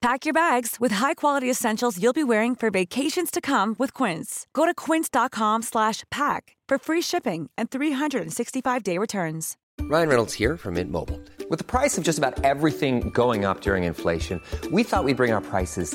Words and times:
Pack 0.00 0.24
your 0.24 0.32
bags 0.32 0.76
with 0.80 0.92
high-quality 0.92 1.50
essentials 1.50 2.02
you'll 2.02 2.14
be 2.14 2.24
wearing 2.24 2.54
for 2.54 2.70
vacations 2.70 3.30
to 3.30 3.38
come 3.42 3.76
with 3.78 3.92
Quince. 3.92 4.46
Go 4.54 4.64
to 4.64 4.72
quince.com 4.72 5.60
slash 5.60 6.04
pack 6.10 6.56
for 6.66 6.78
free 6.78 7.02
shipping 7.02 7.50
and 7.58 7.70
365-day 7.70 8.96
returns. 8.96 9.58
Ryan 9.82 10.08
Reynolds 10.08 10.32
here 10.32 10.56
from 10.56 10.74
Mint 10.74 10.90
Mobile. 10.90 11.20
With 11.50 11.58
the 11.58 11.64
price 11.64 11.98
of 11.98 12.04
just 12.04 12.16
about 12.16 12.42
everything 12.44 13.10
going 13.10 13.44
up 13.44 13.60
during 13.60 13.84
inflation, 13.84 14.40
we 14.70 14.84
thought 14.84 15.04
we'd 15.04 15.18
bring 15.18 15.32
our 15.32 15.40
prices 15.42 15.94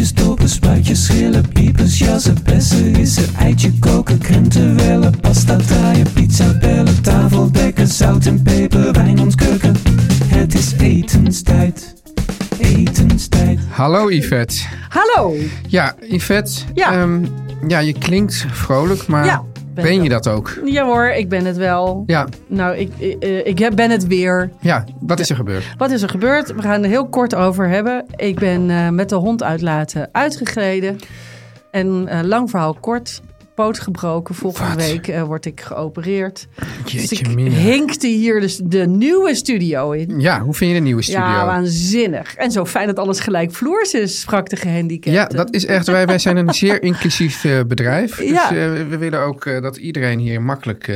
Boontjes, 0.00 0.24
dopen, 0.24 0.48
spuitjes, 0.48 1.04
schillen, 1.04 1.48
piepers, 1.48 1.98
jassen, 1.98 2.36
bessen, 2.44 2.94
rissen, 2.94 3.34
eitje 3.38 3.72
koken, 3.78 4.18
krenten 4.18 4.76
wellen, 4.76 5.20
pasta 5.20 5.56
draaien, 5.56 6.12
pizza 6.12 6.58
bellen, 6.58 7.02
tafel 7.02 7.52
dekken, 7.52 7.86
zout 7.86 8.26
en 8.26 8.42
peper, 8.42 8.92
wijn 8.92 9.18
ontkurken. 9.18 9.76
Het 10.26 10.54
is 10.54 10.72
etenstijd, 10.72 11.94
etenstijd. 12.58 13.58
Hallo 13.70 14.10
Yvette. 14.10 14.54
Hallo. 14.88 15.34
Ja, 15.66 15.94
Yvette. 16.08 16.60
Ja. 16.74 16.92
ehm, 16.92 17.24
ja, 17.68 17.78
je 17.78 17.92
klinkt 17.98 18.46
vrolijk, 18.50 19.06
maar 19.06 19.24
Ja, 19.24 19.42
ben 19.82 19.90
ben, 19.90 19.98
ik 19.98 20.02
je 20.02 20.08
dat 20.08 20.28
ook? 20.28 20.58
Ja 20.64 20.84
hoor, 20.84 21.04
ik 21.08 21.28
ben 21.28 21.44
het 21.44 21.56
wel. 21.56 22.02
Ja, 22.06 22.26
Nou, 22.46 22.76
ik, 22.76 22.92
ik, 22.98 23.22
eh, 23.22 23.46
ik 23.46 23.58
heb- 23.58 23.76
ben 23.76 23.90
het 23.90 24.06
weer. 24.06 24.50
ja. 24.60 24.84
Wat 25.00 25.20
is 25.20 25.30
er 25.30 25.36
gebeurd? 25.36 25.64
Wat 25.76 25.90
is 25.90 26.02
er 26.02 26.08
gebeurd? 26.08 26.54
We 26.54 26.62
gaan 26.62 26.82
er 26.82 26.88
heel 26.88 27.08
kort 27.08 27.34
over 27.34 27.68
hebben. 27.68 28.04
Ik 28.16 28.38
ben 28.38 28.70
eh, 28.70 28.88
met 28.88 29.08
de 29.08 29.14
hond 29.16 29.42
uitlaten 29.42 30.08
uitgegleden. 30.12 30.96
En 31.70 32.08
eh, 32.08 32.18
lang 32.22 32.50
verhaal 32.50 32.74
kort, 32.74 33.20
poot 33.60 33.78
gebroken. 33.78 34.34
Volgende 34.34 34.74
Wat? 34.74 34.86
week 34.90 35.08
eh, 35.08 35.22
word 35.22 35.46
ik 35.46 35.60
geopereerd. 35.60 36.46
dus 36.82 36.92
Jeetje 36.92 37.16
ik 37.16 37.34
mina. 37.34 37.50
hinkte 37.50 38.06
hier 38.06 38.40
dus 38.40 38.56
de 38.64 38.86
nieuwe 38.86 39.34
studio 39.34 39.90
in. 39.90 40.20
Ja, 40.20 40.40
hoe 40.40 40.54
vind 40.54 40.70
je 40.70 40.76
de 40.76 40.82
nieuwe 40.82 41.02
studio? 41.02 41.20
Ja, 41.20 41.46
waanzinnig. 41.46 42.34
En 42.34 42.50
zo 42.50 42.64
fijn 42.66 42.86
dat 42.86 42.98
alles 42.98 43.20
gelijkvloers 43.20 43.92
is, 43.94 44.20
sprak 44.20 44.48
de 44.48 44.56
gehandicapte. 44.56 45.10
Ja, 45.18 45.24
dat 45.26 45.54
is 45.54 45.66
echt. 45.66 45.86
Wij, 45.86 46.06
wij 46.06 46.18
zijn 46.18 46.36
een 46.36 46.54
zeer 46.54 46.82
inclusief 46.82 47.44
eh, 47.44 47.60
bedrijf. 47.66 48.16
Dus 48.20 48.28
Ja. 48.28 48.44
eh, 48.48 48.52
we 48.88 48.96
willen 48.98 49.20
ook 49.20 49.44
dat 49.44 49.76
iedereen 49.76 50.18
hier 50.18 50.42
makkelijk 50.42 50.90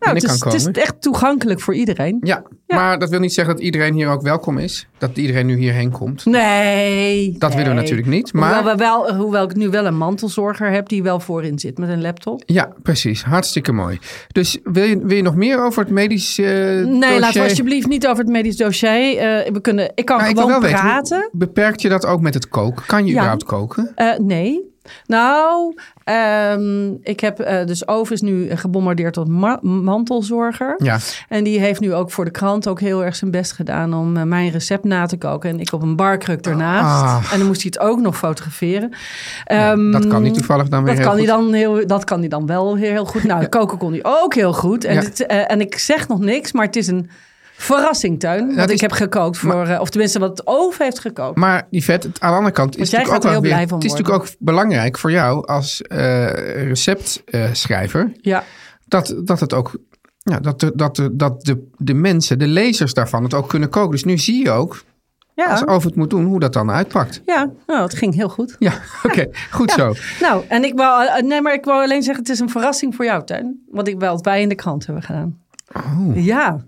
nou, 0.00 0.14
het, 0.14 0.22
is, 0.22 0.38
kan 0.38 0.48
het 0.50 0.62
komen. 0.64 0.76
is 0.76 0.82
echt 0.82 1.02
toegankelijk 1.02 1.60
voor 1.60 1.74
iedereen. 1.74 2.16
Ja, 2.20 2.42
Ja. 2.66 2.76
maar 2.76 2.98
dat 2.98 3.10
wil 3.10 3.20
niet 3.20 3.32
zeggen 3.32 3.54
dat 3.54 3.64
iedereen 3.64 3.94
hier 3.94 4.08
ook 4.08 4.22
welkom 4.22 4.58
is. 4.58 4.86
Dat 4.98 5.16
iedereen 5.16 5.46
nu 5.46 5.56
hierheen 5.56 5.90
komt. 5.90 6.24
Nee. 6.24 7.34
Dat 7.38 7.54
willen 7.54 7.68
we 7.74 7.80
natuurlijk 7.80 8.08
niet, 8.08 8.32
maar- 8.32 8.54
Hoewel, 8.54 8.72
we 8.72 8.78
wel, 8.78 9.14
hoewel 9.16 9.44
ik 9.44 9.54
nu 9.56 9.68
wel 9.68 9.86
een 9.86 9.96
mantelzorger 9.96 10.70
heb 10.70 10.88
die 10.88 11.02
wel 11.02 11.20
voorin 11.20 11.58
zit 11.58 11.78
met 11.78 11.88
een 11.88 12.00
laptop. 12.00 12.42
Ja, 12.46 12.68
precies. 12.82 13.22
Hartstikke 13.22 13.72
mooi. 13.72 13.98
Dus 14.28 14.58
wil 14.64 14.84
je, 14.84 14.98
wil 14.98 15.16
je 15.16 15.22
nog 15.22 15.34
meer 15.36 15.64
over 15.64 15.82
het 15.82 15.92
medisch 15.92 16.38
eh 16.38 16.46
Nee, 16.46 16.84
dossier? 16.84 17.20
laten 17.20 17.42
we 17.42 17.48
alsjeblieft 17.48 17.86
niet 17.88 18.06
over 18.06 18.18
het 18.24 18.32
medisch 18.32 18.56
dossier. 18.56 19.16
Eh, 19.18 19.52
we 19.52 19.60
kunnen, 19.60 19.92
ik 19.94 20.04
kan 20.04 20.16
Nou, 20.18 20.30
ik 20.30 20.36
gewoon 20.36 20.50
wel 20.50 20.60
weten, 20.60 20.78
praten. 20.78 21.18
hoe- 21.18 21.30
beperkt 21.32 21.82
je 21.82 21.88
dat 21.88 22.06
ook 22.06 22.20
met 22.20 22.34
het 22.34 22.48
koken? 22.48 22.86
Kan 22.86 23.00
je 23.00 23.06
Ja. 23.06 23.12
überhaupt 23.12 23.44
koken? 23.44 23.92
Eh, 23.94 24.18
nee. 24.18 24.68
Nou, 25.06 25.74
ehm, 26.04 26.92
ik 27.02 27.20
heb 27.20 27.40
eh, 27.40 27.66
dus 27.66 27.86
Ove 27.88 28.12
is 28.12 28.20
nu 28.20 28.56
gebombardeerd 28.56 29.12
tot 29.12 29.28
ma- 29.28 29.58
mantelzorger. 29.62 30.74
Ja. 30.78 30.98
En 31.28 31.44
die 31.44 31.60
heeft 31.60 31.80
nu 31.80 31.94
ook 31.94 32.10
voor 32.10 32.24
de 32.24 32.30
krant 32.30 32.68
ook 32.68 32.80
heel 32.80 33.04
erg 33.04 33.16
zijn 33.16 33.30
best 33.30 33.52
gedaan 33.52 33.94
om 33.94 34.16
eh, 34.16 34.22
mijn 34.22 34.50
recept 34.50 34.84
na 34.84 35.06
te 35.06 35.16
koken. 35.16 35.50
En 35.50 35.60
ik 35.60 35.72
op 35.72 35.82
een 35.82 35.96
barkruk 35.96 36.46
ernaast. 36.46 37.02
Ah. 37.02 37.32
En 37.32 37.38
dan 37.38 37.46
moest 37.46 37.62
hij 37.62 37.72
het 37.74 37.88
ook 37.88 38.00
nog 38.00 38.16
fotograferen. 38.18 38.92
Ehm, 39.44 39.90
dat 39.90 40.06
kan 40.06 40.22
niet 40.22 40.34
toevallig 40.34 40.68
dan 40.68 40.84
weer 40.84 40.94
Dat 40.94 41.02
heel 41.04 41.08
kan, 41.08 41.16
hij 41.16 41.26
dan 41.26 41.52
heel, 41.52 41.86
dat 41.86 42.04
kan 42.04 42.18
hij 42.20 42.28
dan 42.28 42.46
wel 42.46 42.76
heel 42.76 43.04
goed. 43.04 43.24
Nou, 43.24 43.46
koken 43.46 43.78
kon 43.78 43.90
hij 43.92 44.00
ook 44.02 44.34
heel 44.34 44.52
goed. 44.52 44.84
En, 44.84 45.00
dit, 45.00 45.26
eh, 45.26 45.50
en 45.50 45.60
ik 45.60 45.78
zeg 45.78 46.08
nog 46.08 46.18
niks, 46.18 46.52
maar 46.52 46.64
het 46.66 46.76
is 46.76 46.86
een 46.86 47.10
verrassing, 47.62 48.20
Tuin. 48.20 48.46
Wat 48.46 48.56
Dat 48.56 48.68
ik 48.68 48.74
is- 48.74 48.80
heb 48.80 48.92
gekookt 48.92 49.38
voor... 49.38 49.66
eh, 49.66 49.80
of 49.80 49.90
tenminste, 49.90 50.18
wat 50.18 50.30
het 50.30 50.46
Ove 50.46 50.82
heeft 50.82 50.98
gekookt. 50.98 51.36
Maar 51.38 51.66
die 51.70 51.84
vet, 51.84 52.04
aan 52.04 52.30
de 52.30 52.36
andere 52.36 52.54
kant 52.54 52.76
is 52.76 52.80
het 52.80 52.90
natuurlijk 52.98 53.06
gaat 53.08 53.16
ook 53.16 53.22
wel 53.22 53.32
heel 53.32 53.40
weer, 53.40 53.50
blij 53.50 53.68
van 53.68 53.76
het 53.78 53.86
is 53.86 53.92
natuurlijk 53.92 54.22
ook 54.22 54.28
belangrijk 54.38 54.98
voor 54.98 55.10
jou 55.10 55.46
als 55.46 55.82
eh, 55.82 56.26
receptschrijver 56.68 58.12
ja. 58.20 58.44
dat, 58.88 59.14
dat 59.24 59.40
het 59.40 59.54
ook 59.54 59.72
ja, 60.22 60.40
dat, 60.40 60.60
de, 60.60 60.72
dat, 60.74 60.96
de, 60.96 61.16
dat 61.16 61.44
de, 61.44 61.68
de 61.76 61.94
mensen, 61.94 62.38
de 62.38 62.46
lezers 62.46 62.94
daarvan 62.94 63.22
het 63.22 63.34
ook 63.34 63.48
kunnen 63.48 63.68
koken. 63.68 63.90
Dus 63.90 64.04
nu 64.04 64.18
zie 64.18 64.42
je 64.44 64.50
ook, 64.50 64.82
als 65.48 65.66
over 65.66 65.86
het 65.88 65.96
moet 65.96 66.10
doen, 66.10 66.24
hoe 66.24 66.40
dat 66.40 66.52
dan 66.52 66.70
uitpakt. 66.70 67.22
ja. 67.26 67.50
Nou, 67.66 67.82
het 67.82 67.94
ging 67.94 68.14
heel 68.14 68.28
goed. 68.28 68.56
Ja, 68.58 68.72
oké, 69.06 69.26
goed 69.50 69.70
zo. 69.70 69.92
Nou, 70.20 70.44
en 70.48 70.64
ik 70.64 70.74
wou, 70.74 71.06
eh, 71.06 71.22
nee, 71.22 71.40
maar 71.42 71.54
ik 71.54 71.64
wou 71.64 71.82
alleen 71.82 72.02
zeggen, 72.02 72.22
het 72.22 72.32
is 72.32 72.40
een 72.40 72.50
verrassing 72.50 72.94
voor 72.94 73.04
jou, 73.04 73.24
Tuin. 73.24 73.64
Wat 73.70 73.88
ik 73.88 73.98
wel 73.98 74.18
wij 74.22 74.40
in 74.40 74.48
de 74.48 74.54
krant 74.54 74.86
hebben 74.86 75.04
gedaan. 75.04 75.38
Oh. 75.76 76.24
Ja, 76.24 76.64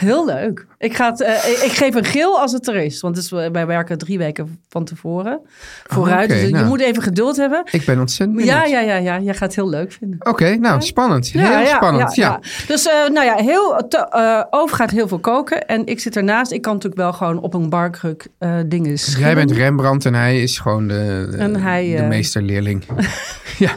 heel 0.00 0.24
leuk. 0.24 0.66
Ik, 0.80 0.96
ga 0.96 1.10
het, 1.10 1.22
eh, 1.22 1.64
ik, 1.64 1.72
geef 1.72 1.94
een 1.94 2.04
geel 2.04 2.40
als 2.40 2.52
het 2.52 2.68
er 2.68 2.74
is. 2.74 3.00
Want 3.00 3.16
het 3.16 3.24
is, 3.24 3.30
wij 3.30 3.66
werken 3.66 3.98
drie 3.98 4.18
weken 4.18 4.58
van 4.68 4.84
tevoren 4.84 5.40
vooruit. 5.86 6.30
oké, 6.30 6.40
dus 6.40 6.50
nou. 6.50 6.64
je 6.64 6.68
moet 6.68 6.80
even 6.80 7.02
geduld 7.02 7.36
hebben. 7.36 7.62
Ik 7.70 7.84
ben 7.84 8.00
ontzettend. 8.00 8.44
Ja, 8.44 8.64
ja, 8.64 8.80
ja, 8.80 8.96
ja. 8.96 9.18
Jij 9.18 9.32
gaat 9.32 9.42
het 9.42 9.54
heel 9.54 9.68
leuk 9.68 9.92
vinden. 9.92 10.26
Oké, 10.26 10.56
nou, 10.56 10.82
spannend. 10.82 11.30
Heel 11.30 11.66
spannend, 11.66 12.14
ja. 12.14 12.40
Dus 12.66 12.86
eh, 12.86 13.08
nou 13.08 13.26
ja, 13.26 13.34
heel, 13.34 13.76
eh, 13.88 14.42
Over 14.50 14.76
gaat 14.76 14.90
heel 14.90 15.08
veel 15.08 15.18
koken. 15.18 15.66
En 15.66 15.86
ik 15.86 16.00
zit 16.00 16.16
ernaast. 16.16 16.52
Ik 16.52 16.62
kan 16.62 16.72
natuurlijk 16.72 17.00
wel 17.00 17.12
gewoon 17.12 17.40
op 17.40 17.54
een 17.54 17.68
barkruk 17.68 18.26
eh 18.38 18.54
dingen 18.66 18.98
schillen. 18.98 19.20
jij 19.20 19.34
bent 19.34 19.50
Rembrandt 19.50 20.04
en 20.04 20.14
hij 20.14 20.42
is 20.42 20.58
gewoon 20.58 20.88
de, 20.88 21.28
de, 21.30 21.36
En 21.36 21.56
hij, 21.56 21.90
de 21.90 21.96
eh, 21.96 22.08
meesterleerling. 22.08 22.84
ja, 23.58 23.70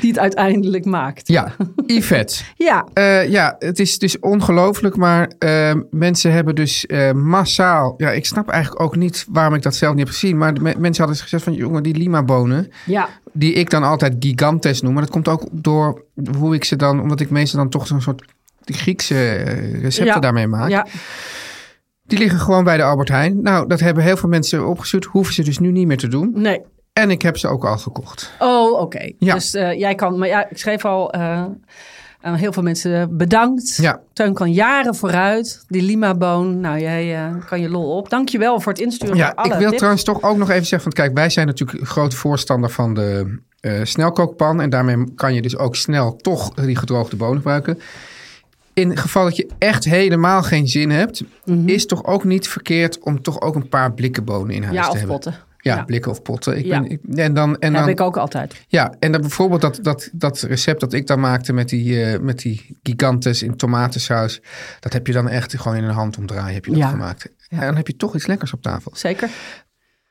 Die 0.00 0.10
het 0.10 0.18
uiteindelijk 0.18 0.84
maakt. 0.84 1.28
ja, 1.28 1.52
Yvette. 1.86 2.42
Ja, 2.56 2.86
Eh, 2.92 3.28
ja, 3.28 3.56
het 3.58 3.78
is 3.78 3.98
dus 3.98 4.18
ongelooflijk, 4.18 4.96
maar 4.96 5.30
eh, 5.38 5.74
mensen 5.90 6.31
hebben 6.32 6.54
dus 6.54 6.86
eh, 6.86 7.12
massaal... 7.12 7.94
Ja, 7.96 8.10
ik 8.10 8.26
snap 8.26 8.48
eigenlijk 8.48 8.82
ook 8.82 8.96
niet 8.96 9.26
waarom 9.28 9.54
ik 9.54 9.62
dat 9.62 9.74
zelf 9.74 9.94
niet 9.94 10.04
heb 10.04 10.12
gezien. 10.14 10.38
Maar 10.38 10.52
me- 10.52 10.74
mensen 10.78 11.04
hadden 11.04 11.22
gezegd 11.22 11.42
van, 11.44 11.52
jongen, 11.52 11.82
die 11.82 11.94
lima-bonen... 11.96 12.72
ja. 12.86 13.08
die 13.32 13.52
ik 13.52 13.70
dan 13.70 13.82
altijd 13.82 14.14
gigantes 14.18 14.82
noem. 14.82 14.92
Maar 14.92 15.02
dat 15.02 15.10
komt 15.12 15.28
ook 15.28 15.44
door 15.52 16.04
hoe 16.38 16.54
ik 16.54 16.64
ze 16.64 16.76
dan... 16.76 17.00
omdat 17.00 17.20
ik 17.20 17.30
meestal 17.30 17.60
dan 17.60 17.68
toch 17.68 17.86
zo'n 17.86 18.00
soort 18.00 18.24
Griekse 18.64 19.28
eh, 19.28 19.80
recepten 19.80 20.14
Ja. 20.14 20.18
daarmee 20.20 20.46
maak. 20.46 20.68
ja. 20.70 20.86
Die 22.04 22.18
liggen 22.18 22.38
gewoon 22.40 22.64
bij 22.64 22.76
de 22.76 22.82
Albert 22.82 23.08
Heijn. 23.08 23.42
Nou, 23.42 23.68
dat 23.68 23.80
hebben 23.80 24.02
heel 24.04 24.16
veel 24.16 24.28
mensen 24.28 24.66
opgestuurd. 24.66 25.04
Hoeven 25.04 25.34
ze 25.34 25.42
dus 25.44 25.58
nu 25.58 25.70
niet 25.70 25.86
meer 25.86 25.96
te 25.96 26.08
doen. 26.08 26.32
Nee. 26.34 26.60
En 26.92 27.10
ik 27.10 27.22
heb 27.22 27.36
ze 27.38 27.48
ook 27.48 27.64
al 27.64 27.78
gekocht. 27.78 28.32
Oh, 28.38 28.80
oké. 28.80 29.12
Ja. 29.18 29.34
Dus 29.34 29.54
eh, 29.54 29.78
jij 29.78 29.94
kan... 29.94 30.18
Maar 30.18 30.28
ja, 30.28 30.50
ik 30.50 30.58
schreef 30.58 30.84
al... 30.84 31.10
heel 32.22 32.52
veel 32.52 32.62
mensen 32.62 33.16
bedankt. 33.16 33.76
Ja. 33.76 34.00
Teun 34.12 34.34
kan 34.34 34.52
jaren 34.52 34.94
vooruit. 34.94 35.64
Die 35.68 35.82
Lima-boon. 35.82 36.60
Nou, 36.60 36.80
jij 36.80 37.14
eh, 37.24 37.34
kan 37.46 37.60
je 37.60 37.68
lol 37.68 37.96
op. 37.96 38.10
Dank 38.10 38.28
je 38.28 38.38
wel 38.38 38.60
voor 38.60 38.72
het 38.72 38.80
insturen 38.80 39.16
Ja, 39.16 39.26
van 39.26 39.36
alle 39.36 39.52
ik 39.52 39.58
wil 39.58 39.64
tips. 39.66 39.76
trouwens 39.76 40.04
toch 40.04 40.22
ook 40.22 40.36
nog 40.36 40.50
even 40.50 40.66
zeggen... 40.66 40.82
Want 40.82 40.94
kijk, 40.94 41.14
wij 41.14 41.30
zijn 41.30 41.46
natuurlijk 41.46 41.88
grote 41.88 42.16
voorstander 42.16 42.70
van 42.70 42.94
de 42.94 43.38
eh, 43.60 43.80
snelkookpan. 43.82 44.60
En 44.60 44.70
daarmee 44.70 45.04
kan 45.14 45.34
je 45.34 45.42
dus 45.42 45.56
ook 45.56 45.76
snel 45.76 46.16
toch 46.16 46.54
die 46.54 46.76
gedroogde 46.76 47.16
bonen 47.16 47.36
gebruiken. 47.36 47.78
In 48.74 48.90
het 48.90 49.00
geval 49.00 49.24
dat 49.24 49.36
je 49.36 49.50
echt 49.58 49.84
helemaal 49.84 50.42
geen 50.42 50.68
zin 50.68 50.90
hebt... 50.90 51.22
is 51.66 51.86
toch 51.86 52.04
ook 52.04 52.24
niet 52.24 52.48
verkeerd 52.48 52.98
om 52.98 53.22
toch 53.22 53.40
ook 53.40 53.54
een 53.54 53.68
paar 53.68 53.92
blikken 53.92 54.24
bonen 54.24 54.54
in 54.54 54.62
huis 54.62 54.74
Mhm. 54.76 54.82
Ja, 54.82 54.82
te 54.82 54.90
of 54.90 54.96
hebben. 54.98 55.14
potten. 55.14 55.34
Ja, 55.62 55.76
Ja. 55.76 55.84
blikken 55.84 56.10
of 56.10 56.22
potten. 56.22 56.58
Ik 56.58 56.64
Ja. 56.64 56.80
ben, 56.80 56.90
ik- 56.90 57.00
en 57.14 57.34
dan, 57.34 57.44
en 57.48 57.50
Dat 57.50 57.60
dan, 57.60 57.74
heb 57.74 57.88
ik 57.88 58.00
ook 58.00 58.16
altijd. 58.16 58.64
Ja, 58.68 58.94
en 58.98 59.12
dan 59.12 59.20
bijvoorbeeld 59.20 59.60
dat, 59.60 59.78
dat, 59.82 60.10
dat 60.12 60.40
recept 60.40 60.80
dat 60.80 60.92
ik 60.92 61.06
dan 61.06 61.20
maakte 61.20 61.52
met 61.52 61.68
die, 61.68 62.04
eh, 62.04 62.20
met 62.20 62.38
die 62.38 62.78
gigantes 62.82 63.42
in 63.42 63.56
tomatensaus. 63.56 64.40
Dat 64.80 64.92
heb 64.92 65.06
je 65.06 65.12
dan 65.12 65.28
echt 65.28 65.56
gewoon 65.60 65.76
in 65.76 65.84
een 65.84 65.90
hand 65.94 66.18
omdraaien 66.18 66.54
heb 66.54 66.64
je 66.64 66.70
dat 66.70 66.80
Ja. 66.80 66.88
gemaakt. 66.88 67.28
Ja. 67.48 67.58
En 67.60 67.66
dan 67.66 67.76
heb 67.76 67.86
je 67.86 67.96
toch 67.96 68.14
iets 68.14 68.26
lekkers 68.26 68.52
op 68.52 68.62
tafel. 68.62 68.90
Zeker. 68.94 69.28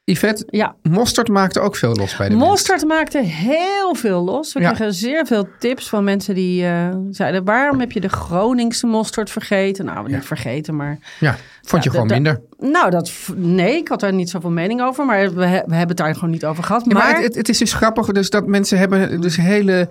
Yvette, 0.04 0.44
Ja. 0.50 0.76
mosterd 0.82 1.28
maakte 1.28 1.60
ook 1.60 1.76
veel 1.76 1.94
los 1.96 2.16
bij 2.16 2.30
de 2.30 2.36
mens. 2.36 2.48
Mosterd 2.50 2.86
maakte 2.86 3.18
heel 3.20 3.96
veel 3.96 4.24
los. 4.24 4.54
We 4.54 4.60
Ja. 4.60 4.72
kregen 4.72 4.94
zeer 4.94 5.26
veel 5.26 5.48
tips 5.60 5.90
van 5.90 6.04
mensen 6.04 6.36
die 6.36 6.66
eh, 6.66 6.88
zeiden... 7.10 7.44
waarom 7.46 7.80
heb 7.80 7.92
je 7.92 8.02
de 8.02 8.10
Groningse 8.10 8.88
mosterd 8.88 9.30
vergeten? 9.30 9.86
Nou, 9.86 10.12
niet 10.12 10.26
vergeten, 10.26 10.76
maar... 10.76 10.98
Ja, 11.20 11.36
vond 11.62 11.84
je 11.84 11.90
gewoon 11.90 12.08
de- 12.08 12.14
de- 12.14 12.20
minder. 12.22 12.42
Nou, 12.72 12.90
dat, 12.90 13.12
nee, 13.36 13.76
ik 13.78 13.88
had 13.88 14.00
daar 14.00 14.14
niet 14.14 14.30
zoveel 14.30 14.50
mening 14.52 14.82
over. 14.82 15.06
Maar 15.06 15.34
we, 15.34 15.46
he- 15.46 15.64
we 15.66 15.76
hebben 15.76 15.88
het 15.88 15.98
daar 15.98 16.14
gewoon 16.14 16.30
niet 16.30 16.46
over 16.46 16.64
gehad. 16.64 16.86
Maar 16.86 16.96
maar 16.96 17.16
het, 17.16 17.24
het, 17.24 17.36
het 17.36 17.50
is 17.50 17.58
dus 17.58 17.74
grappig 17.74 18.06
dus 18.08 18.30
dat 18.30 18.48
mensen 18.48 18.78
hebben 18.78 19.22
dus 19.22 19.36
hele 19.36 19.90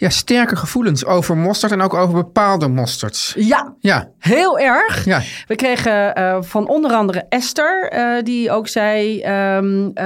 ja, 0.00 0.08
sterke 0.08 0.56
gevoelens 0.56 1.04
over 1.04 1.36
mosterd 1.36 1.72
en 1.72 1.80
ook 1.80 1.94
over 1.94 2.14
bepaalde 2.14 2.68
mostards. 2.68 3.34
ja, 3.38 3.74
Ja, 3.80 4.10
heel 4.18 4.58
erg. 4.58 5.04
ja. 5.04 5.20
We 5.46 5.54
kregen 5.54 6.14
eh, 6.14 6.36
van 6.42 6.68
onder 6.68 6.90
andere 6.92 7.24
Esther, 7.28 7.88
eh, 7.90 8.22
die 8.22 8.50
ook 8.50 8.68
zei: 8.68 9.20
ehm, 9.20 9.90
eh, 9.94 10.04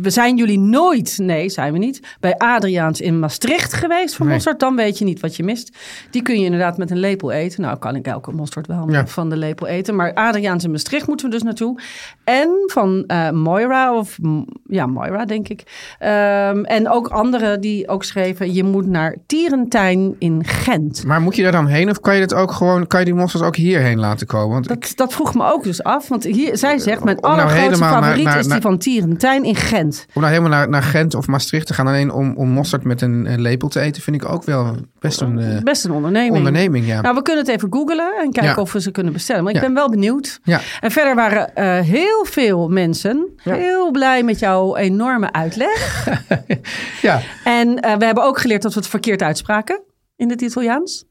We 0.00 0.10
zijn 0.10 0.36
jullie 0.36 0.58
nooit, 0.58 1.18
nee, 1.18 1.48
zijn 1.48 1.72
we 1.72 1.78
niet, 1.78 2.16
bij 2.20 2.34
Adriaans 2.36 3.00
in 3.00 3.18
Maastricht 3.18 3.72
geweest 3.72 4.14
voor 4.14 4.24
Nee. 4.26 4.34
mosterd. 4.34 4.60
Dan 4.60 4.76
weet 4.76 4.98
je 4.98 5.04
niet 5.04 5.20
wat 5.20 5.36
je 5.36 5.42
mist. 5.42 5.76
Die 6.10 6.22
kun 6.22 6.38
je 6.38 6.44
inderdaad 6.44 6.76
met 6.78 6.90
een 6.90 6.98
lepel 6.98 7.30
eten. 7.30 7.60
Nou, 7.62 7.78
kan 7.78 7.96
ik 7.96 8.06
elke 8.06 8.32
mosterd 8.32 8.66
wel 8.66 8.90
Ja. 8.90 9.06
van 9.06 9.28
de 9.30 9.36
lepel 9.36 9.66
eten. 9.66 9.96
Maar 9.96 10.14
Adriaans 10.14 10.64
in 10.64 10.70
Maastricht 10.70 11.06
moeten 11.06 11.26
we 11.26 11.32
dus 11.32 11.42
naartoe. 11.42 11.80
En 12.24 12.48
van 12.66 13.04
Moira, 13.32 13.96
of 13.96 14.18
ja, 14.66 14.86
Moira, 14.86 15.24
denk 15.24 15.48
ik. 15.48 15.62
Ehm, 15.98 16.64
en 16.64 16.88
ook 16.88 17.08
anderen 17.08 17.60
die 17.60 17.88
ook 17.88 18.04
schreven: 18.04 18.52
Je 18.52 18.64
moet 18.64 18.86
naar 18.90 19.16
Tierentuin 19.26 20.14
in 20.18 20.44
Gent. 20.46 21.04
Maar 21.04 21.20
moet 21.20 21.36
je 21.36 21.42
daar 21.42 21.52
dan 21.52 21.66
heen 21.66 21.90
of 21.90 22.00
kan 22.00 22.14
je, 22.14 22.20
dat 22.26 22.34
ook 22.34 22.52
gewoon, 22.52 22.86
kan 22.86 22.98
je 23.00 23.04
die 23.06 23.14
mostards 23.14 23.46
ook 23.46 23.56
hierheen 23.56 23.98
laten 23.98 24.26
komen? 24.26 24.52
Want 24.52 24.70
ik- 24.70 24.80
Dat, 24.80 24.92
dat 24.96 25.12
vroeg 25.12 25.34
me 25.34 25.52
ook 25.52 25.62
dus 25.64 25.82
af. 25.82 26.08
Want 26.08 26.24
hier, 26.24 26.56
zij 26.56 26.78
zegt, 26.78 27.04
mijn 27.04 27.16
nou 27.20 27.32
allergrootste 27.34 27.62
helemaal 27.70 27.90
naar- 27.90 28.02
favoriet 28.02 28.24
naar- 28.24 28.36
is 28.36 28.42
die 28.42 28.52
naar- 28.52 28.60
van 28.60 28.78
Tierentuin 28.78 29.44
in 29.44 29.56
Gent. 29.56 30.06
om 30.14 30.20
nou 30.22 30.32
helemaal 30.34 30.58
naar, 30.58 30.68
naar 30.68 30.82
Gent 30.82 31.14
of 31.14 31.26
Maastricht 31.26 31.66
te 31.66 31.74
gaan 31.74 31.86
alleen 31.86 32.12
om, 32.12 32.34
om 32.36 32.48
mosterd 32.48 32.84
met 32.84 33.02
een, 33.02 33.26
een 33.32 33.40
lepel 33.40 33.68
te 33.68 33.80
eten, 33.80 34.02
vind 34.02 34.22
ik 34.22 34.28
ook 34.32 34.44
wel 34.44 34.76
best 34.98 35.20
een 35.20 35.38
eh, 35.38 35.62
Best 35.62 35.84
een 35.84 35.90
onderneming. 35.92 36.36
onderneming. 36.36 36.86
Ja. 36.86 37.00
Nou, 37.00 37.14
we 37.14 37.22
kunnen 37.22 37.44
het 37.44 37.54
even 37.54 37.68
googlen 37.72 38.12
en 38.22 38.30
kijken 38.32 38.54
Ja. 38.54 38.60
of 38.62 38.72
we 38.72 38.80
ze 38.80 38.90
kunnen 38.90 39.12
bestellen. 39.12 39.42
Maar 39.44 39.52
ik 39.54 39.60
Ja. 39.60 39.66
ben 39.66 39.74
wel 39.74 39.90
benieuwd. 39.90 40.40
Ja. 40.42 40.60
En 40.80 40.90
verder 40.90 41.14
waren 41.14 41.54
eh, 41.54 41.80
heel 41.80 42.24
veel 42.30 42.68
mensen 42.68 43.26
heel 43.42 43.90
blij 43.90 44.22
met 44.22 44.38
jouw 44.38 44.76
enorme 44.76 45.32
uitleg. 45.32 46.08
ja. 47.02 47.20
en 47.44 47.80
eh, 47.80 47.96
we 47.96 48.04
hebben 48.04 48.24
ook 48.24 48.38
geleerd 48.40 48.62
dat 48.62 48.69
we 48.74 48.80
het 48.80 48.88
verkeerd 48.90 49.22
uitspraken 49.22 49.82
in 50.16 50.30
het 50.30 50.40
Italiaans. 50.40 51.04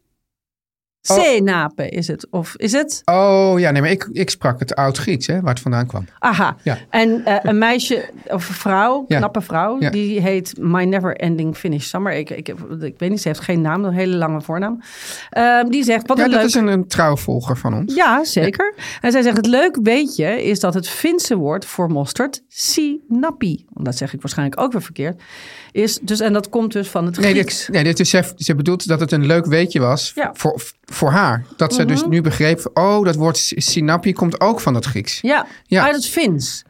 Oh. 1.10 1.18
Senape 1.24 1.90
is 1.90 2.08
het. 2.08 2.28
Of 2.30 2.56
is 2.56 2.72
het? 2.72 3.02
Oh 3.06 3.54
ja, 3.58 3.72
nee, 3.72 3.82
maar 3.82 3.92
ik, 3.92 4.10
ik 4.12 4.30
sprak 4.30 4.60
het 4.60 4.76
oud-Grieks, 4.76 5.28
hè, 5.28 5.42
waar 5.42 5.54
het 5.54 5.60
vandaan 5.62 5.88
kwam. 5.88 6.06
Aha. 6.20 6.56
Ja. 6.64 6.78
En 6.90 7.26
eh, 7.26 7.36
een 7.42 7.58
meisje 7.58 8.10
of 8.28 8.48
een 8.50 8.56
vrouw, 8.56 9.06
Ja. 9.08 9.18
knappe 9.18 9.42
vrouw, 9.42 9.76
Ja. 9.80 9.90
die 9.90 10.22
heet 10.22 10.54
My 10.58 10.84
Never 10.84 11.16
Ending 11.16 11.58
Finish 11.58 11.86
Summer. 11.88 12.14
Ik, 12.14 12.30
ik, 12.30 12.48
ik 12.80 13.00
weet 13.00 13.10
niet, 13.10 13.22
ze 13.22 13.28
heeft 13.28 13.40
geen 13.40 13.62
naam, 13.62 13.86
een 13.86 13.94
hele 13.94 14.16
lange 14.16 14.42
voornaam. 14.42 14.82
Ehm, 15.30 15.70
die 15.70 15.84
zegt, 15.84 16.08
wat 16.08 16.18
Ja, 16.18 16.24
een 16.24 16.30
dat 16.30 16.40
leuk... 16.40 16.50
is 16.50 16.56
een, 16.56 16.68
een 16.68 16.88
trouwvolger 16.88 17.58
van 17.58 17.74
ons. 17.74 17.96
Ja, 17.96 18.24
zeker. 18.24 18.74
En 19.02 19.12
zij 19.12 19.22
zegt, 19.22 19.38
het 19.38 19.46
leuk 19.48 19.78
weetje 19.84 20.44
is 20.44 20.60
dat 20.60 20.74
het 20.74 20.90
Finse 20.90 21.36
woord 21.36 21.66
voor 21.66 21.90
mosterd, 21.92 22.44
sinapi, 22.48 23.66
dat 23.70 23.96
zeg 23.98 24.14
ik 24.14 24.22
waarschijnlijk 24.22 24.62
ook 24.62 24.72
weer 24.72 24.82
verkeerd, 24.82 25.22
is 25.72 26.00
dus, 26.02 26.20
en 26.20 26.34
dat 26.34 26.50
komt 26.50 26.72
dus 26.72 26.88
van 26.88 27.06
het 27.06 27.18
Nee, 27.20 27.32
Grieks. 27.34 27.60
dit, 27.66 27.70
nee 27.76 27.84
dit 27.84 28.00
is, 28.00 28.10
ze, 28.10 28.24
ze 28.38 28.56
bedoelt 28.56 28.88
dat 28.88 29.00
het 29.00 29.12
een 29.12 29.26
leuk 29.26 29.46
weetje 29.46 29.80
was 29.80 30.12
Ja. 30.16 30.30
voor, 30.34 30.62
voor 30.86 31.10
haar. 31.12 31.46
Dat 31.58 31.74
ze 31.74 31.86
dus 31.86 32.04
nu 32.06 32.22
begreep, 32.22 32.70
oh, 32.74 33.04
dat 33.06 33.16
woord 33.16 33.38
sinapi 33.56 34.14
komt 34.14 34.42
ook 34.42 34.60
van 34.60 34.76
het 34.76 34.86
Grieks. 34.86 35.22
Ja, 35.22 35.46
Ja. 35.66 35.84
uit 35.84 35.96
het 35.96 36.06
Fins. 36.06 36.64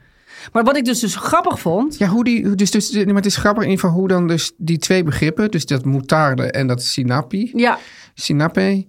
Maar 0.52 0.64
wat 0.64 0.78
ik 0.78 0.86
dus, 0.86 1.00
dus 1.00 1.16
grappig 1.16 1.60
vond, 1.60 1.98
Ja, 1.98 2.08
hoe 2.08 2.24
die, 2.24 2.56
dus, 2.56 2.72
dus, 2.72 3.06
maar 3.06 3.16
het 3.16 3.26
is 3.26 3.38
grappig 3.38 3.64
in 3.64 3.70
ieder 3.70 3.86
geval 3.86 4.00
hoe 4.00 4.08
dan 4.08 4.28
dus 4.28 4.52
die 4.58 4.78
twee 4.78 5.04
begrippen, 5.04 5.52
dus 5.52 5.66
dat 5.66 5.86
moutarde 5.86 6.52
en 6.52 6.68
dat 6.68 6.84
sinapi, 6.84 7.52
ja, 7.56 7.78
sinape, 8.14 8.86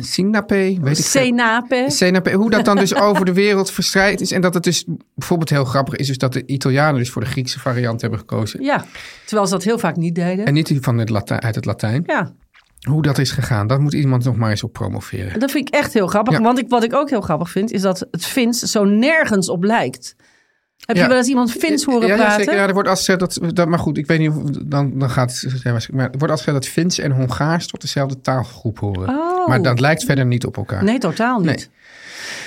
sinape, 0.00 0.78
weet 0.80 0.98
ik 0.98 1.04
senape. 1.04 1.84
Senape, 1.88 2.32
hoe 2.32 2.50
dat 2.50 2.64
dan 2.64 2.76
dus 2.76 2.94
over 3.06 3.24
de 3.24 3.32
wereld 3.32 3.70
verspreid 3.70 4.20
is. 4.20 4.32
En 4.32 4.40
dat 4.40 4.54
het 4.54 4.62
dus 4.62 4.84
bijvoorbeeld 5.14 5.50
heel 5.50 5.64
grappig 5.64 5.94
is, 5.94 6.06
dus 6.06 6.18
dat 6.18 6.32
de 6.32 6.46
Italianen 6.46 6.98
dus 6.98 7.10
voor 7.10 7.22
de 7.22 7.28
Griekse 7.28 7.60
variant 7.60 8.00
hebben 8.00 8.18
gekozen. 8.18 8.62
Ja, 8.62 8.84
terwijl 9.24 9.46
ze 9.46 9.52
dat 9.52 9.64
heel 9.64 9.78
vaak 9.78 9.96
niet 9.96 10.14
deden. 10.14 10.46
En 10.46 10.54
niet 10.54 10.78
van 10.80 10.98
het 10.98 11.08
Latijn, 11.08 11.40
uit 11.40 11.54
het 11.54 11.64
Latijn. 11.64 12.02
Ja, 12.06 12.32
Hoe 12.88 13.02
dat 13.02 13.18
is 13.18 13.30
gegaan, 13.30 13.66
dat 13.66 13.80
moet 13.80 13.92
iemand 13.92 14.24
nog 14.24 14.36
maar 14.36 14.50
eens 14.50 14.62
op 14.62 14.72
promoveren. 14.72 15.40
Dat 15.40 15.50
vind 15.50 15.68
ik 15.68 15.74
echt 15.74 15.92
heel 15.92 16.06
grappig. 16.06 16.34
Ja. 16.34 16.42
Want 16.42 16.58
ik, 16.58 16.68
wat 16.68 16.84
ik 16.84 16.94
ook 16.94 17.10
heel 17.10 17.20
grappig 17.20 17.50
vind, 17.50 17.72
is 17.72 17.80
dat 17.80 18.06
het 18.10 18.24
Fins 18.26 18.58
zo 18.58 18.84
nergens 18.84 19.48
op 19.48 19.62
lijkt. 19.62 20.16
Heb 20.86 20.96
Ja. 20.96 21.02
je 21.02 21.08
wel 21.08 21.18
eens 21.18 21.28
iemand 21.28 21.50
Fins 21.52 21.84
horen 21.84 22.08
ja, 22.08 22.14
ja, 22.14 22.20
praten? 22.24 22.44
zeker. 22.44 22.60
Ja, 22.60 22.66
er 22.66 22.72
wordt 22.74 22.88
als 22.88 22.98
gezegd 22.98 23.18
dat, 23.20 23.38
dat, 23.56 23.68
maar 23.68 23.78
goed, 23.78 23.98
ik 23.98 24.06
weet 24.06 24.18
niet, 24.18 24.30
of, 24.30 24.36
dan, 24.64 24.98
dan 24.98 25.10
gaat 25.10 25.40
het, 25.40 25.92
maar 25.92 26.10
er 26.10 26.18
wordt 26.18 26.30
als 26.30 26.42
gezegd 26.42 26.62
dat 26.62 26.72
Fins 26.72 26.98
en 26.98 27.10
Hongaars 27.10 27.66
tot 27.66 27.80
dezelfde 27.80 28.20
taalgroep 28.20 28.78
horen. 28.78 29.08
Oh. 29.08 29.46
Maar 29.48 29.62
dat 29.62 29.80
lijkt 29.80 30.04
verder 30.04 30.26
niet 30.26 30.46
op 30.46 30.56
elkaar. 30.56 30.84
Nee, 30.84 30.98
totaal 30.98 31.40
niet. 31.40 31.70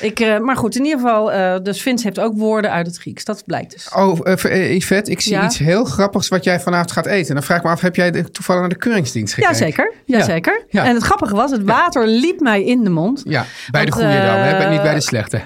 Ik, 0.02 0.20
eh, 0.20 0.40
maar 0.40 0.56
goed, 0.58 0.76
in 0.76 0.84
ieder 0.86 1.00
geval, 1.00 1.32
eh 1.32 1.56
dus 1.64 1.82
Fins 1.82 2.04
heeft 2.04 2.20
ook 2.20 2.38
woorden 2.38 2.72
uit 2.72 2.86
het 2.88 2.98
Grieks. 2.98 3.24
Dat 3.26 3.44
blijkt 3.46 3.72
dus. 3.72 3.90
Oh, 3.96 4.20
eh, 4.24 4.76
Yvette, 4.76 5.12
ik 5.12 5.22
zie 5.22 5.32
Ja? 5.32 5.46
iets 5.46 5.58
heel 5.58 5.86
grappigs 5.86 6.28
wat 6.28 6.44
jij 6.44 6.60
vanavond 6.60 6.92
gaat 6.92 7.06
eten. 7.06 7.34
Dan 7.34 7.44
vraag 7.44 7.58
ik 7.58 7.64
me 7.64 7.70
af, 7.70 7.82
heb 7.82 7.96
jij 7.96 8.12
de- 8.12 8.32
toevallig 8.32 8.62
naar 8.62 8.70
de 8.72 8.78
keuringsdienst 8.78 9.34
gekeken? 9.34 9.58
Jazeker, 9.58 9.94
Ja. 10.06 10.18
jazeker. 10.18 10.66
Ja. 10.70 10.86
En 10.86 10.94
het 10.94 11.04
grappige 11.04 11.36
was, 11.36 11.52
het 11.52 11.64
water 11.64 12.08
liep 12.08 12.40
mij 12.40 12.64
in 12.64 12.84
de 12.84 12.90
mond. 12.90 13.22
Ja, 13.26 13.46
bij 13.72 13.86
de 13.86 13.92
goede 13.92 14.08
dan, 14.08 14.36
hè? 14.36 14.70
niet 14.70 14.82
bij 14.82 14.94
de 14.94 15.02
slechte. 15.02 15.42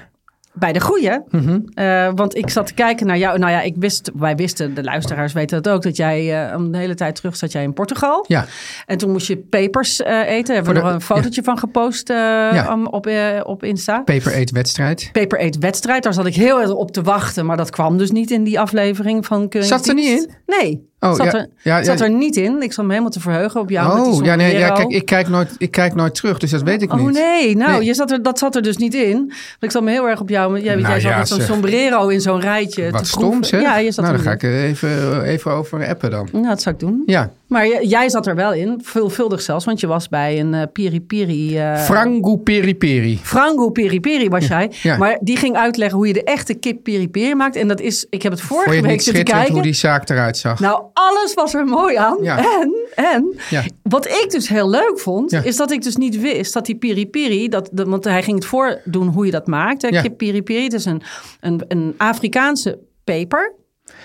Bij 0.54 0.72
de 0.72 0.80
goeie. 0.80 1.20
Mhm. 1.28 1.60
Eh, 1.74 2.10
want 2.14 2.36
ik 2.36 2.50
zat 2.50 2.66
te 2.66 2.74
kijken 2.74 3.06
naar 3.06 3.18
jou. 3.18 3.38
Nou 3.38 3.52
ja, 3.52 3.60
ik 3.60 3.74
wist, 3.78 4.10
wij 4.14 4.36
wisten, 4.36 4.74
de 4.74 4.82
luisteraars 4.84 5.32
weten 5.32 5.62
dat 5.62 5.72
ook, 5.72 5.82
dat 5.82 5.96
jij 5.96 6.44
eh, 6.46 6.52
een 6.52 6.74
hele 6.74 6.94
tijd 6.94 7.14
terug 7.14 7.36
zat 7.36 7.52
jij 7.52 7.62
in 7.62 7.72
Portugal. 7.72 8.24
Ja, 8.28 8.46
En 8.86 8.98
toen 8.98 9.10
moest 9.10 9.26
je 9.26 9.36
pepers 9.36 10.02
eh, 10.02 10.28
eten. 10.28 10.54
Hebben 10.54 10.72
we 10.74 10.78
de- 10.78 10.84
nog 10.84 10.94
een 10.94 11.00
fotootje 11.00 11.42
van 11.42 11.58
gepost 11.58 12.08
Ja. 12.08 12.78
op, 12.90 13.06
op 13.42 13.64
Insta. 13.64 14.00
paper 14.00 14.36
eet 14.36 14.50
wedstrijd. 14.50 15.08
Paper 15.12 15.38
Eat 15.38 15.56
wedstrijd. 15.58 16.02
Daar 16.02 16.14
zat 16.14 16.26
ik 16.26 16.34
heel 16.34 16.60
erg 16.60 16.70
op 16.74 16.90
te 16.90 17.02
wachten. 17.02 17.46
Maar 17.46 17.56
dat 17.56 17.70
kwam 17.70 17.98
dus 17.98 18.10
niet 18.10 18.30
in 18.30 18.44
die 18.44 18.60
aflevering 18.60 19.26
van 19.26 19.48
Keuringsdienst. 19.48 19.86
Zat 19.86 19.96
er 19.96 20.02
niet 20.02 20.28
in? 20.46 20.56
Nee. 20.60 20.90
Oh, 21.04 21.14
zat 21.14 21.26
ja. 21.26 21.32
er, 21.32 21.46
Ja, 21.62 21.76
ja. 21.78 21.84
zat 21.84 22.00
er 22.00 22.10
niet 22.10 22.36
in. 22.36 22.62
Ik 22.62 22.72
zat 22.72 22.84
me 22.84 22.90
helemaal 22.90 23.10
te 23.12 23.20
verheugen 23.20 23.60
op 23.60 23.70
jou. 23.70 23.94
met 23.96 24.04
die 24.04 24.14
Oh, 24.20 24.24
ja, 24.24 24.34
nee, 24.34 24.58
ja, 24.58 24.70
kijk, 24.70 24.88
ik 24.88 25.04
kijk, 25.06 25.28
nooit, 25.28 25.54
ik 25.58 25.70
kijk 25.70 25.94
nooit 25.94 26.14
terug, 26.14 26.38
dus 26.38 26.50
dat 26.50 26.62
weet 26.62 26.82
ik 26.82 26.92
Oh 26.92 26.98
niet. 27.00 27.12
nee, 27.12 27.56
nou, 27.56 27.72
Nee. 27.72 27.84
Je 27.84 27.94
zat 27.94 28.10
er, 28.10 28.22
dat 28.22 28.38
zat 28.38 28.56
er 28.56 28.62
dus 28.62 28.76
niet 28.76 28.94
in. 28.94 29.16
Want 29.18 29.32
ik 29.60 29.70
zat 29.70 29.82
me 29.82 29.90
heel 29.90 30.08
erg 30.08 30.20
op 30.20 30.28
jou. 30.28 30.60
Jij, 30.60 30.74
Nou 30.74 30.88
jij 30.88 31.00
zat 31.00 31.10
ja, 31.10 31.18
met 31.18 31.28
zo'n 31.28 31.40
sombrero 31.40 32.08
in 32.08 32.20
zo'n 32.20 32.40
rijtje 32.40 32.90
Wat 32.90 33.02
te 33.02 33.08
stom, 33.08 33.20
proeven. 33.22 33.44
zeg. 33.46 33.60
Ja, 33.62 33.78
je 33.78 33.92
zat 33.92 34.04
nou, 34.04 34.16
dan 34.16 34.24
ga 34.26 34.32
ik 34.32 34.42
er 34.42 34.62
even, 34.64 35.22
even 35.22 35.50
over 35.52 35.86
appen 35.88 36.10
dan. 36.10 36.28
Nou, 36.32 36.46
dat 36.46 36.62
zou 36.62 36.74
ik 36.74 36.80
doen. 36.80 37.02
Ja. 37.06 37.30
Maar 37.52 37.84
jij 37.84 38.08
zat 38.08 38.26
er 38.26 38.34
wel 38.34 38.52
in, 38.52 38.80
veelvuldig 38.84 39.40
zelfs, 39.42 39.64
want 39.64 39.80
je 39.80 39.86
was 39.86 40.08
bij 40.08 40.40
een 40.40 40.54
eh 40.54 40.62
piri 40.72 41.00
piri. 41.00 41.58
eh, 41.58 41.76
Frango 41.84 42.36
peri 42.36 42.76
peri. 42.76 43.18
Frango 43.22 43.70
piri 43.70 44.00
piri 44.00 44.28
was 44.28 44.46
jij. 44.46 44.70
ja. 44.82 44.96
Maar 44.96 45.18
die 45.20 45.36
ging 45.36 45.56
uitleggen 45.56 45.96
hoe 45.98 46.06
je 46.06 46.12
de 46.12 46.24
echte 46.24 46.54
kip 46.54 46.82
piri 46.82 47.08
piri 47.08 47.34
maakt. 47.34 47.56
En 47.56 47.68
dat 47.68 47.80
is, 47.80 48.06
ik 48.10 48.22
heb 48.22 48.32
het 48.32 48.40
Vond 48.40 48.60
je 48.60 48.64
vorige 48.66 48.86
week 48.86 49.00
zitten 49.00 49.24
kijken. 49.24 49.52
hoe 49.52 49.62
die 49.62 49.72
zaak 49.72 50.08
eruit 50.10 50.36
zag? 50.36 50.60
Nou, 50.60 50.82
alles 50.92 51.34
was 51.34 51.54
er 51.54 51.64
mooi 51.64 51.96
aan. 51.96 52.18
Ja. 52.22 52.38
En, 52.60 52.74
en 52.94 53.34
Ja. 53.50 53.62
wat 53.82 54.06
ik 54.06 54.26
dus 54.30 54.48
heel 54.48 54.70
leuk 54.70 54.92
vond, 55.00 55.32
is 55.32 55.56
dat 55.56 55.70
ik 55.70 55.82
dus 55.82 55.96
niet 55.96 56.20
wist 56.20 56.52
dat 56.52 56.66
die 56.66 56.76
piri 56.76 57.06
piri, 57.06 57.48
dat, 57.48 57.68
de, 57.72 57.84
want 57.84 58.04
hij 58.04 58.22
ging 58.22 58.36
het 58.36 58.46
voordoen 58.46 59.08
hoe 59.08 59.24
je 59.26 59.30
dat 59.32 59.46
maakt. 59.46 59.82
Hè? 59.82 60.00
Kip 60.02 60.16
piri 60.16 60.42
piri, 60.42 60.62
het 60.64 60.72
is 60.72 60.84
een, 60.84 61.02
een, 61.40 61.64
een 61.68 61.94
Afrikaanse 61.96 62.78
peper. 63.04 63.52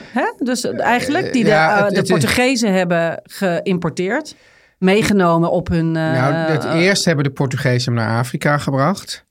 Hè? 0.03 0.33
Dus 0.39 0.63
eigenlijk 0.63 1.33
die 1.33 1.43
de, 1.43 1.49
ja, 1.49 1.87
eh, 1.87 1.93
de 1.93 2.03
Portugezen 2.03 2.73
hebben 2.73 3.21
geïmporteerd. 3.23 4.35
Meegenomen 4.77 5.51
op 5.51 5.67
hun... 5.67 5.95
eh, 5.95 6.11
nou, 6.11 6.33
het 6.33 6.63
eerst 6.63 7.05
hebben 7.05 7.23
de 7.23 7.29
Portugezen 7.29 7.93
hem 7.95 8.03
naar 8.03 8.17
Afrika 8.19 8.57
gebracht. 8.57 9.25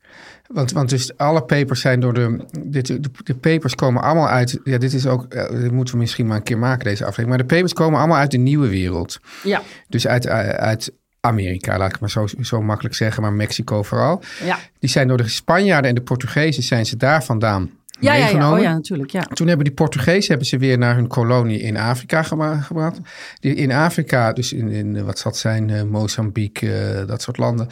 Want, 0.46 0.72
want 0.72 0.88
dus 0.88 1.16
alle 1.16 1.42
pepers 1.44 1.80
zijn 1.80 2.00
door 2.00 2.12
de, 2.14 2.44
dit, 2.60 2.86
de... 2.86 3.00
De 3.24 3.34
pepers 3.34 3.74
komen 3.74 4.02
allemaal 4.02 4.28
uit... 4.28 4.58
Ja, 4.64 4.78
dit 4.78 4.92
is 4.92 5.06
ook... 5.06 5.24
eh, 5.24 5.60
Dit 5.60 5.72
moeten 5.72 5.94
we 5.94 6.00
misschien 6.00 6.26
maar 6.26 6.36
een 6.36 6.42
keer 6.42 6.58
maken, 6.58 6.84
deze 6.84 7.02
aflevering. 7.02 7.28
Maar 7.28 7.38
de 7.38 7.54
pepers 7.54 7.72
komen 7.72 7.98
allemaal 7.98 8.18
uit 8.18 8.30
de 8.30 8.36
nieuwe 8.38 8.68
wereld. 8.68 9.18
ja, 9.42 9.62
Dus 9.88 10.06
uit, 10.06 10.28
uit 10.28 10.92
Amerika, 11.26 11.78
laat 11.78 11.94
ik 11.94 12.00
maar 12.00 12.10
zo, 12.10 12.26
zo 12.40 12.62
makkelijk 12.62 12.94
zeggen. 12.94 13.22
Maar 13.22 13.32
Mexico 13.32 13.82
vooral. 13.82 14.22
ja. 14.44 14.58
Die 14.78 14.90
zijn 14.90 15.08
door 15.08 15.16
de 15.16 15.28
Spanjaarden 15.28 15.88
en 15.88 15.94
de 15.96 16.02
Portugezen 16.02 16.62
zijn 16.62 16.86
ze 16.86 16.96
daar 16.96 17.24
vandaan 17.24 17.70
Ja, 18.00 18.14
ja, 18.14 18.28
ja. 18.28 18.52
Oh 18.52 18.60
ja, 18.60 18.72
natuurlijk. 18.72 19.10
Ja. 19.10 19.20
Toen 19.22 19.46
hebben 19.46 19.64
die 19.64 19.74
Portugezen 19.74 20.28
hebben 20.28 20.46
ze 20.46 20.58
weer 20.58 20.78
naar 20.78 20.94
hun 20.94 21.06
kolonie 21.06 21.60
in 21.60 21.76
Afrika 21.76 22.22
gebra- 22.22 22.60
gebracht. 22.60 22.98
Die 23.40 23.54
in 23.54 23.72
Afrika, 23.72 24.32
dus 24.32 24.52
in, 24.52 24.68
in 24.68 25.04
wat 25.04 25.18
zal 25.18 25.30
het 25.30 25.40
zijn, 25.40 25.70
eh, 25.70 25.82
Mozambique, 25.82 26.72
eh, 26.72 27.06
dat 27.06 27.22
soort 27.22 27.36
landen. 27.38 27.68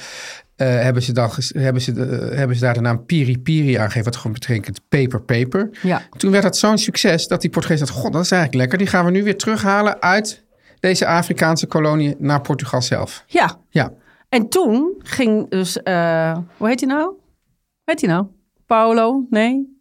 eh, 0.56 0.68
hebben, 0.68 1.02
ze 1.02 1.12
dan 1.12 1.30
hebben, 1.56 1.82
ze, 1.82 1.92
hebben 2.34 2.56
ze 2.56 2.62
daar 2.62 2.75
de 2.75 2.80
naam 2.80 3.04
Piri 3.06 3.38
Piri 3.38 3.75
aangegeven, 3.75 4.04
wat 4.04 4.16
gewoon 4.16 4.32
betekent 4.32 4.80
paper 4.88 5.20
paper. 5.23 5.70
Ja. 5.82 6.02
Toen 6.16 6.30
werd 6.30 6.42
dat 6.42 6.56
zo'n 6.56 6.78
succes 6.78 7.26
dat 7.28 7.40
die 7.40 7.50
Portugezen 7.50 7.87
dachten, 7.87 8.02
god, 8.02 8.12
dat 8.12 8.23
is 8.25 8.30
eigenlijk 8.30 8.61
lekker. 8.62 8.78
Die 8.78 8.87
gaan 8.96 9.04
we 9.04 9.11
nu 9.11 9.23
weer 9.25 9.37
terughalen 9.37 10.02
uit 10.02 10.42
deze 10.85 11.07
Afrikaanse 11.07 11.67
kolonie 11.67 12.14
naar 12.19 12.41
Portugal 12.41 12.83
zelf. 12.83 13.25
ja. 13.26 13.57
Ja, 13.69 13.93
En 14.29 14.49
toen 14.49 14.95
ging 14.99 15.49
dus, 15.50 15.83
eh, 15.83 16.37
hoe 16.57 16.69
heet 16.69 16.81
hij 16.81 16.88
nou? 16.88 17.05
Hoe 17.05 17.14
heet 17.85 18.00
hij 18.00 18.11
nou? 18.11 18.26
Paulo? 18.67 19.26
Nee? 19.31 19.74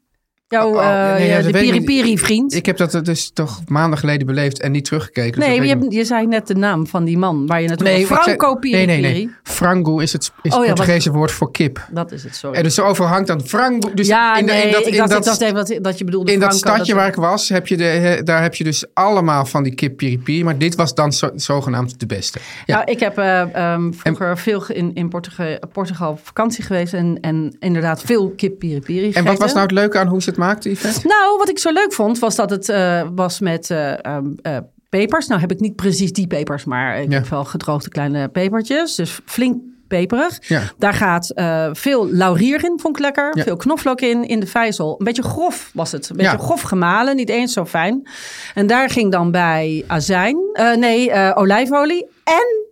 Jouw 0.48 0.68
Oh, 0.70 0.74
ja, 0.76 1.12
eh, 1.14 1.20
nee, 1.20 1.28
ja, 1.30 1.42
dat 1.42 1.54
de 1.54 1.60
piri-piri-vriend. 1.60 2.54
Ik 2.56 2.66
heb 2.66 2.78
dat 2.78 3.06
dus 3.06 3.32
toch 3.34 3.62
maanden 3.68 4.00
geleden 4.00 4.28
beleefd 4.28 4.60
en 4.62 4.72
niet 4.72 4.86
teruggekeken. 4.86 5.40
dus 5.40 5.48
Nee, 5.48 5.58
dat 5.60 5.68
je, 5.68 5.76
hebt, 5.76 5.94
je 5.94 6.04
zei 6.06 6.28
net 6.28 6.48
de 6.48 6.56
naam 6.56 6.88
van 6.88 7.04
die 7.04 7.18
man 7.18 7.48
waar 7.48 7.62
je 7.62 7.68
naartoe 7.68 7.88
Nee, 7.88 7.96
nee, 7.98 8.06
Franco 8.06 8.48
nee, 8.52 8.60
Piri-Piri. 8.60 9.02
nee, 9.02 9.14
nee. 9.14 9.36
Frango 9.44 10.00
is 10.00 10.14
het, 10.14 10.32
is 10.42 10.52
Oh 10.54 10.58
het 10.60 10.68
ja, 10.68 10.74
Portugese 10.74 11.12
woord 11.12 11.32
voor 11.32 11.52
kip. 11.52 11.88
Dat 11.92 12.12
is 12.12 12.24
het, 12.24 12.36
sorry. 12.36 12.58
En 12.58 12.64
dus 12.64 12.80
overal 12.80 13.10
hangt 13.10 13.28
dan 13.28 13.42
Frango. 13.46 13.94
Dus 13.94 14.08
ja, 14.08 14.38
in, 14.38 14.46
de- 14.46 14.52
nee, 14.52 14.66
in 14.66 14.72
dat, 14.72 14.82
ik 14.82 14.88
in 14.92 14.98
dacht, 14.98 15.10
dat, 15.12 15.24
dacht 15.40 15.40
dat, 15.70 15.78
dat 15.84 15.98
je 15.98 16.04
bedoelde 16.04 16.32
in 16.32 16.40
dat 16.40 16.58
Franco, 16.58 16.76
stadje 16.76 16.96
waar 16.96 17.08
ik 17.08 17.16
was, 17.16 17.50
heb 17.50 17.68
je 17.68 17.78
de, 17.78 17.84
he- 17.84 18.24
daar 18.24 18.42
heb 18.42 18.56
je 18.56 18.64
dus 18.64 18.86
allemaal 18.94 19.46
van 19.46 19.64
die 19.64 19.76
kip 19.76 19.98
piri 19.98 20.44
Maar 20.44 20.58
dit 20.58 20.76
was 20.76 20.94
dan 20.96 21.14
zo, 21.14 21.30
zogenaamd 21.36 22.00
de 22.00 22.06
beste. 22.06 22.40
Ja. 22.66 22.76
Nou, 22.76 22.92
ik 22.92 23.00
heb 23.00 23.18
eh, 23.18 23.56
ehm, 23.56 23.92
vroeger 23.92 24.38
veel 24.38 24.64
in, 24.68 24.92
in 24.94 25.10
Portugal, 25.10 25.58
Portugal 25.72 26.12
op 26.12 26.20
vakantie 26.24 26.64
geweest 26.64 26.94
en, 26.94 27.18
en 27.22 27.56
inderdaad 27.60 28.02
veel 28.02 28.34
kip 28.38 28.60
piri-piri 28.60 29.12
en 29.12 29.24
wat 29.24 29.38
was 29.38 29.52
nou 29.54 29.64
het 29.64 29.72
leuke 29.72 30.00
aan 30.00 30.08
hoe 30.08 30.22
ze 30.22 30.30
het 30.30 30.38
Yvette? 30.52 31.08
Nou, 31.08 31.38
wat 31.38 31.50
ik 31.50 31.60
zo 31.60 31.72
leuk 31.72 31.94
vond, 31.94 32.20
was 32.20 32.36
dat 32.36 32.50
het 32.50 32.70
eh, 32.70 33.08
was 33.16 33.40
met 33.40 33.70
eh, 33.70 34.06
ehm, 34.06 34.26
eh, 34.42 34.58
pepers. 34.90 35.28
Nou 35.28 35.42
heb 35.42 35.52
ik 35.52 35.60
niet 35.60 35.76
precies 35.76 36.12
die 36.12 36.28
pepers, 36.28 36.64
maar 36.66 37.02
ik 37.02 37.12
Ja. 37.12 37.18
heb 37.18 37.28
wel 37.28 37.44
gedroogde 37.46 37.90
kleine 37.90 38.28
pepertjes. 38.30 38.96
Dus 38.96 39.20
flink 39.26 39.62
peperig. 39.88 40.48
Ja. 40.48 40.62
Daar 40.78 40.94
gaat 40.94 41.32
veel 41.72 42.10
laurier 42.12 42.64
in, 42.64 42.80
vond 42.80 42.96
ik 42.96 43.02
lekker. 43.02 43.38
Ja. 43.38 43.44
Veel 43.44 43.56
knoflook 43.56 44.02
in, 44.02 44.28
in 44.28 44.40
de 44.40 44.48
vijzel. 44.48 44.96
Een 45.00 45.06
beetje 45.06 45.24
grof 45.24 45.72
was 45.74 45.92
het. 45.92 46.10
Een 46.10 46.16
beetje 46.18 46.32
Ja. 46.32 46.38
grof 46.44 46.62
gemalen, 46.62 47.16
niet 47.16 47.30
eens 47.30 47.54
zo 47.54 47.66
fijn. 47.66 48.08
En 48.54 48.68
daar 48.68 48.90
ging 48.90 49.12
dan 49.12 49.32
bij 49.32 49.84
azijn, 49.88 50.38
nee, 50.76 51.36
olijfolie 51.36 52.06
en 52.24 52.66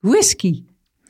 whisky. 0.00 0.62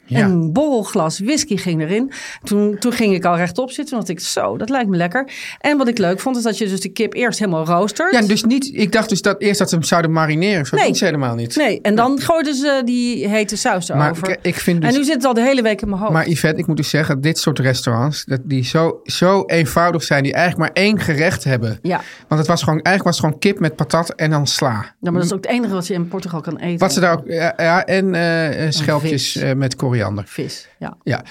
Ja. 0.09 0.25
Een 0.25 0.53
borrelglas 0.53 1.19
whisky 1.19 1.57
ging 1.57 1.81
erin. 1.83 2.13
Toen, 2.43 2.77
toen 2.79 2.93
ging 2.93 3.15
ik 3.15 3.25
al 3.25 3.37
rechtop 3.37 3.71
zitten. 3.71 3.97
Want 3.97 4.09
ik 4.09 4.21
zo, 4.21 4.57
dat 4.57 4.69
lijkt 4.69 4.89
me 4.89 4.97
lekker. 4.97 5.31
En 5.61 5.79
wat 5.79 5.89
ik 5.89 5.99
leuk 5.99 6.21
vond, 6.21 6.37
is 6.37 6.43
dat 6.43 6.59
je 6.59 6.69
dus 6.69 6.81
de 6.81 6.89
kip 6.89 7.15
eerst 7.15 7.39
helemaal 7.39 7.65
roostert. 7.65 8.13
Ja, 8.13 8.21
dus 8.21 8.45
niet, 8.45 8.71
ik 8.73 8.93
dacht 8.93 9.09
dus 9.09 9.23
dat 9.23 9.41
eerst 9.41 9.59
dat 9.59 9.69
ze 9.69 9.75
hem 9.75 9.85
zouden 9.85 10.13
marineren. 10.13 10.67
Zo 10.67 10.77
Nee. 10.77 10.87
doen 10.87 10.95
ze 10.95 11.05
helemaal 11.05 11.35
niet. 11.35 11.57
Nee, 11.57 11.81
en 11.81 11.95
dan 11.95 12.21
gooiden 12.21 12.55
ze 12.55 12.83
die 12.85 13.29
hete 13.29 13.57
saus 13.57 13.89
Maar 13.89 14.05
erover. 14.05 14.29
ik, 14.31 14.39
ik 14.43 14.55
vind 14.55 14.81
dus, 14.81 14.91
En 14.93 14.99
nu 14.99 15.05
zit 15.05 15.15
het 15.15 15.25
al 15.25 15.35
de 15.35 15.43
hele 15.43 15.63
week 15.63 15.83
in 15.83 15.89
mijn 15.89 16.01
hoofd. 16.01 16.13
Maar 16.13 16.29
Yvette, 16.29 16.61
ik 16.61 16.67
moet 16.67 16.77
dus 16.77 16.91
zeggen, 16.91 17.21
dit 17.21 17.39
soort 17.39 17.59
restaurants, 17.59 18.25
dat 18.25 18.41
die 18.45 18.65
zo, 18.65 19.01
zo 19.05 19.43
eenvoudig 19.47 20.03
zijn, 20.03 20.23
die 20.23 20.33
eigenlijk 20.33 20.75
maar 20.75 20.85
één 20.85 20.99
gerecht 21.01 21.45
hebben. 21.45 21.79
Ja. 21.83 22.01
Want 22.29 22.41
het 22.41 22.47
was 22.51 22.63
gewoon, 22.63 22.81
eigenlijk 22.83 23.05
was 23.05 23.17
het 23.17 23.25
gewoon 23.25 23.39
kip 23.41 23.61
met 23.61 23.77
patat 23.77 24.11
en 24.15 24.31
dan 24.31 24.47
sla. 24.47 24.95
ja, 25.01 25.11
maar 25.11 25.13
dat 25.13 25.25
is 25.25 25.33
ook 25.33 25.43
het 25.45 25.53
enige 25.53 25.75
wat 25.75 25.87
je 25.87 25.95
in 25.95 26.09
Portugal 26.09 26.41
kan 26.41 26.57
eten. 26.57 26.79
Wat 26.79 26.93
ze 26.93 27.01
daar 27.01 27.13
ook, 27.13 27.23
ja, 27.27 27.53
ja 27.57 27.85
en 27.85 28.15
eh, 28.15 28.65
eh, 28.67 28.71
schelpjes 28.73 29.33
vis. 29.33 29.43
eh, 29.43 29.55
met 29.55 29.77
koriander. 29.99 30.25
Vis, 30.27 30.69
ja. 30.79 30.97
Ja, 31.03 31.23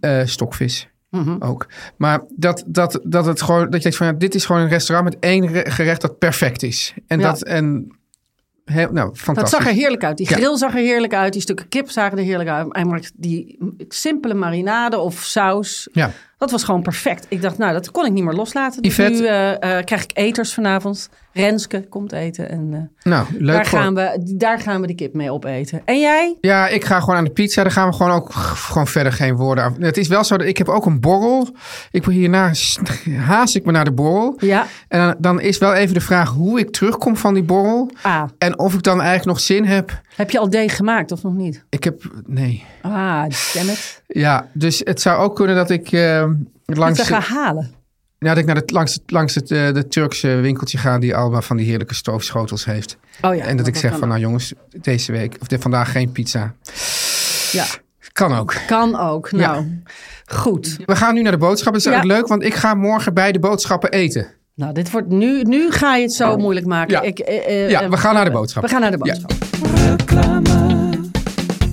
eh, 0.00 0.20
stokvis. 0.24 0.88
Mhm. 1.10 1.36
Ook. 1.38 1.66
Maar 1.96 2.20
dat, 2.36 2.64
dat, 2.66 3.00
dat 3.02 3.26
het 3.26 3.42
gewoon, 3.42 3.64
dat 3.64 3.74
je 3.74 3.80
denkt 3.80 3.96
van 3.96 4.06
ja, 4.06 4.12
dit 4.12 4.34
is 4.34 4.44
gewoon 4.44 4.62
een 4.62 4.68
restaurant 4.68 5.10
met 5.14 5.22
één 5.22 5.46
re- 5.46 5.70
gerecht 5.70 6.00
dat 6.00 6.18
perfect 6.18 6.62
is. 6.62 6.94
En 7.06 7.20
Ja. 7.20 7.30
dat, 7.30 7.42
en, 7.42 7.96
heel, 8.64 8.92
nou, 8.92 9.14
Dat 9.32 9.48
zag 9.48 9.66
er 9.66 9.72
heerlijk 9.72 10.04
uit. 10.04 10.16
Die 10.16 10.28
Ja. 10.28 10.36
grill 10.36 10.56
zag 10.56 10.72
er 10.74 10.78
heerlijk 10.80 11.14
uit. 11.14 11.32
Die 11.32 11.42
stukken 11.42 11.68
kip 11.68 11.90
zagen 11.90 12.18
er 12.18 12.24
heerlijk 12.24 12.48
uit. 12.48 12.84
Maar 12.86 13.10
die 13.14 13.58
simpele 13.88 14.34
marinade 14.34 14.98
of 14.98 15.14
saus, 15.22 15.88
Ja. 15.92 16.10
Dat 16.38 16.50
was 16.50 16.64
gewoon 16.64 16.82
perfect. 16.82 17.26
Ik 17.28 17.42
dacht, 17.42 17.58
nou, 17.58 17.72
dat 17.72 17.90
kon 17.90 18.06
ik 18.06 18.12
niet 18.12 18.24
meer 18.24 18.34
loslaten. 18.34 18.82
Dus 18.82 18.92
Yvette? 18.96 19.20
nu 19.20 19.26
eh, 19.26 19.78
eh, 19.78 19.84
krijg 19.84 20.02
ik 20.02 20.10
eters 20.14 20.54
vanavond. 20.54 21.08
Renske 21.32 21.88
komt 21.88 22.12
eten. 22.12 22.48
En 22.50 22.68
eh, 23.02 23.12
Nou, 23.12 23.26
leuk 23.38 23.54
daar, 23.56 23.66
voor- 23.66 23.78
gaan 23.78 23.94
we, 23.94 24.34
daar 24.36 24.60
gaan 24.60 24.80
we 24.80 24.86
de 24.86 24.94
kip 24.94 25.14
mee 25.14 25.30
opeten. 25.32 25.82
En 25.84 26.00
jij? 26.00 26.36
Ja, 26.40 26.68
ik 26.68 26.84
ga 26.84 27.00
gewoon 27.00 27.16
aan 27.16 27.24
de 27.24 27.30
pizza. 27.30 27.62
Daar 27.62 27.72
gaan 27.72 27.88
we 27.88 27.94
gewoon 27.94 28.12
ook 28.12 28.32
gewoon 28.34 28.86
verder 28.86 29.12
geen 29.12 29.36
woorden 29.36 29.64
aan. 29.64 29.76
Het 29.78 29.96
is 29.96 30.08
wel 30.08 30.24
zo 30.24 30.36
dat 30.36 30.46
ik 30.46 30.58
heb 30.58 30.68
ook 30.68 30.86
een 30.86 31.00
borrel. 31.00 31.48
Ik 31.90 32.04
wil 32.04 32.14
hierna 32.14 32.52
haast 33.26 33.56
ik 33.56 33.64
me 33.64 33.72
naar 33.72 33.84
de 33.84 33.92
borrel. 33.92 34.34
Ja. 34.38 34.66
En 34.88 35.00
dan, 35.00 35.14
dan 35.18 35.40
is 35.40 35.58
wel 35.58 35.72
even 35.74 35.94
de 35.94 36.00
vraag 36.00 36.30
hoe 36.30 36.58
ik 36.58 36.70
terugkom 36.70 37.16
van 37.16 37.34
die 37.34 37.42
borrel. 37.42 37.90
Ah, 38.02 38.22
En 38.38 38.58
of 38.58 38.74
ik 38.74 38.82
dan 38.82 38.96
eigenlijk 38.98 39.26
nog 39.28 39.40
zin 39.40 39.64
heb. 39.64 40.00
Heb 40.16 40.30
je 40.30 40.38
al 40.38 40.50
deeg 40.50 40.76
gemaakt 40.76 41.12
of 41.12 41.22
nog 41.22 41.34
niet? 41.34 41.64
Ik 41.68 41.84
heb, 41.84 42.02
nee. 42.26 42.64
Ah, 42.82 43.24
damn 43.54 43.68
it. 43.68 44.02
Ja, 44.06 44.48
dus 44.52 44.80
het 44.84 45.00
zou 45.00 45.22
ook 45.22 45.36
kunnen 45.36 45.56
dat 45.56 45.70
ik 45.70 45.92
eh, 45.92 46.24
langs, 46.64 46.98
Dat 46.98 47.06
ik 47.08 47.14
ga 47.14 47.34
halen. 47.34 47.70
ja, 48.18 48.28
dat 48.28 48.36
ik 48.38 48.44
naar 48.46 48.66
de, 48.66 48.72
langs, 48.72 48.94
het, 48.94 49.02
langs 49.10 49.34
het 49.34 49.50
eh, 49.50 49.72
de 49.72 49.88
Turkse 49.88 50.28
winkeltje 50.28 50.78
ga 50.78 50.98
die 50.98 51.16
allemaal 51.16 51.42
van 51.42 51.56
die 51.56 51.66
heerlijke 51.66 51.94
stoofschotels 51.94 52.64
heeft. 52.64 52.96
Oh 53.20 53.34
ja, 53.34 53.44
en 53.44 53.56
dat 53.56 53.66
ik 53.66 53.76
zeg 53.76 53.98
van 53.98 54.08
nou 54.08 54.20
jongens, 54.20 54.52
deze 54.80 55.12
week 55.12 55.36
of 55.40 55.46
dit, 55.46 55.62
vandaag 55.62 55.92
geen 55.92 56.12
pizza. 56.12 56.54
Ja, 57.52 57.64
Kan 58.12 58.34
ook. 58.34 58.54
kan 58.66 58.98
ook. 58.98 59.28
Ja. 59.30 59.52
Nou, 59.52 59.82
goed. 60.26 60.76
We 60.86 60.96
gaan 60.96 61.14
nu 61.14 61.22
naar 61.22 61.32
de 61.32 61.38
boodschappen. 61.38 61.82
Dat 61.82 61.92
is 61.92 61.98
Ja. 61.98 62.04
ook 62.04 62.10
leuk, 62.16 62.26
want 62.26 62.42
ik 62.42 62.54
ga 62.54 62.74
morgen 62.74 63.14
bij 63.14 63.32
de 63.32 63.38
boodschappen 63.38 63.90
eten. 63.90 64.26
Nou, 64.54 64.72
dit 64.72 64.90
wordt 64.90 65.08
nu, 65.08 65.42
nu 65.42 65.70
ga 65.70 65.96
je 65.96 66.02
het 66.02 66.12
zo 66.12 66.36
moeilijk 66.36 66.66
maken. 66.66 66.92
Ja. 66.92 67.00
Ik, 67.02 67.18
eh, 67.18 67.64
eh, 67.64 67.70
Ja, 67.70 67.88
we 67.88 67.96
gaan 67.96 68.14
naar 68.14 68.24
de 68.24 68.30
boodschappen. 68.30 68.72
We 68.72 68.78
gaan 68.80 68.90
naar 68.90 68.98
de 68.98 69.04
Ja. 69.06 69.43
Boodschap. 69.90 70.42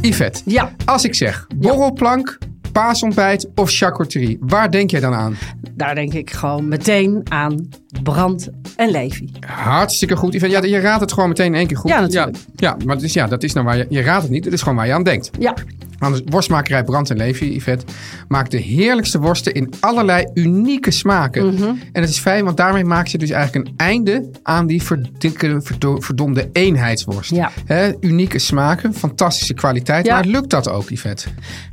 Yvette, 0.02 0.42
Ja, 0.46 0.72
als 0.86 1.04
ik 1.06 1.16
zeg 1.16 1.48
borrelplank, 1.56 2.38
paasontbijt 2.72 3.48
of 3.56 3.72
charcuterie, 3.72 4.38
waar 4.42 4.72
denk 4.72 4.92
jij 4.92 5.00
dan 5.00 5.14
aan? 5.14 5.38
daar 5.76 5.96
denk 5.96 6.14
ik 6.14 6.32
gewoon 6.32 6.68
meteen 6.68 7.22
aan 7.30 7.70
Brand 8.04 8.50
en 8.76 8.92
Levi. 8.92 9.30
Hartstikke 9.48 10.16
goed. 10.16 10.34
Yvette, 10.34 10.56
ja, 10.68 10.76
je 10.76 10.80
raadt 10.80 11.02
het 11.02 11.14
gewoon 11.14 11.30
meteen 11.30 11.46
in 11.46 11.54
één 11.54 11.68
keer 11.68 11.78
goed. 11.78 11.90
Ja, 11.90 12.00
natuurlijk. 12.00 12.38
Ja, 12.38 12.44
ja 12.56 12.86
maar 12.86 12.96
het 12.96 13.04
is, 13.06 13.14
ja, 13.14 13.28
dat 13.28 13.44
is 13.44 13.54
nou 13.54 13.66
waar 13.66 13.78
je, 13.78 13.86
je 13.90 14.02
raadt 14.02 14.22
het 14.24 14.32
niet. 14.32 14.46
Het 14.46 14.54
is 14.54 14.62
gewoon 14.62 14.78
waar 14.78 14.88
je 14.88 14.94
aan 14.94 15.04
denkt. 15.04 15.30
Ja, 15.40 15.54
Want 16.02 16.16
de 16.16 16.24
worstmakerij 16.26 16.84
Brand 16.84 17.10
en 17.10 17.18
Levi, 17.18 17.56
Yvette, 17.56 17.86
maakt 18.28 18.52
de 18.52 18.58
heerlijkste 18.58 19.20
worsten 19.20 19.54
in 19.54 19.74
allerlei 19.80 20.26
unieke 20.34 20.92
smaken. 20.92 21.54
Mhm. 21.54 21.64
En 21.92 22.02
het 22.02 22.10
is 22.10 22.20
fijn, 22.20 22.44
want 22.46 22.58
daarmee 22.58 22.84
maakt 22.84 23.10
ze 23.10 23.18
dus 23.18 23.30
eigenlijk 23.30 23.68
een 23.68 23.74
einde 23.78 24.30
aan 24.44 24.68
die 24.68 24.84
verdikke, 24.84 25.60
verdo- 25.62 26.00
verdomde 26.02 26.50
eenheidsworst. 26.52 27.32
Ja. 27.32 27.52
Unieke 28.00 28.40
smaken, 28.40 28.94
fantastische 28.94 29.54
kwaliteit. 29.54 30.06
Ja. 30.06 30.14
Maar 30.16 30.26
lukt 30.26 30.50
dat 30.50 30.70
ook, 30.70 30.90
Yvette? 30.90 31.28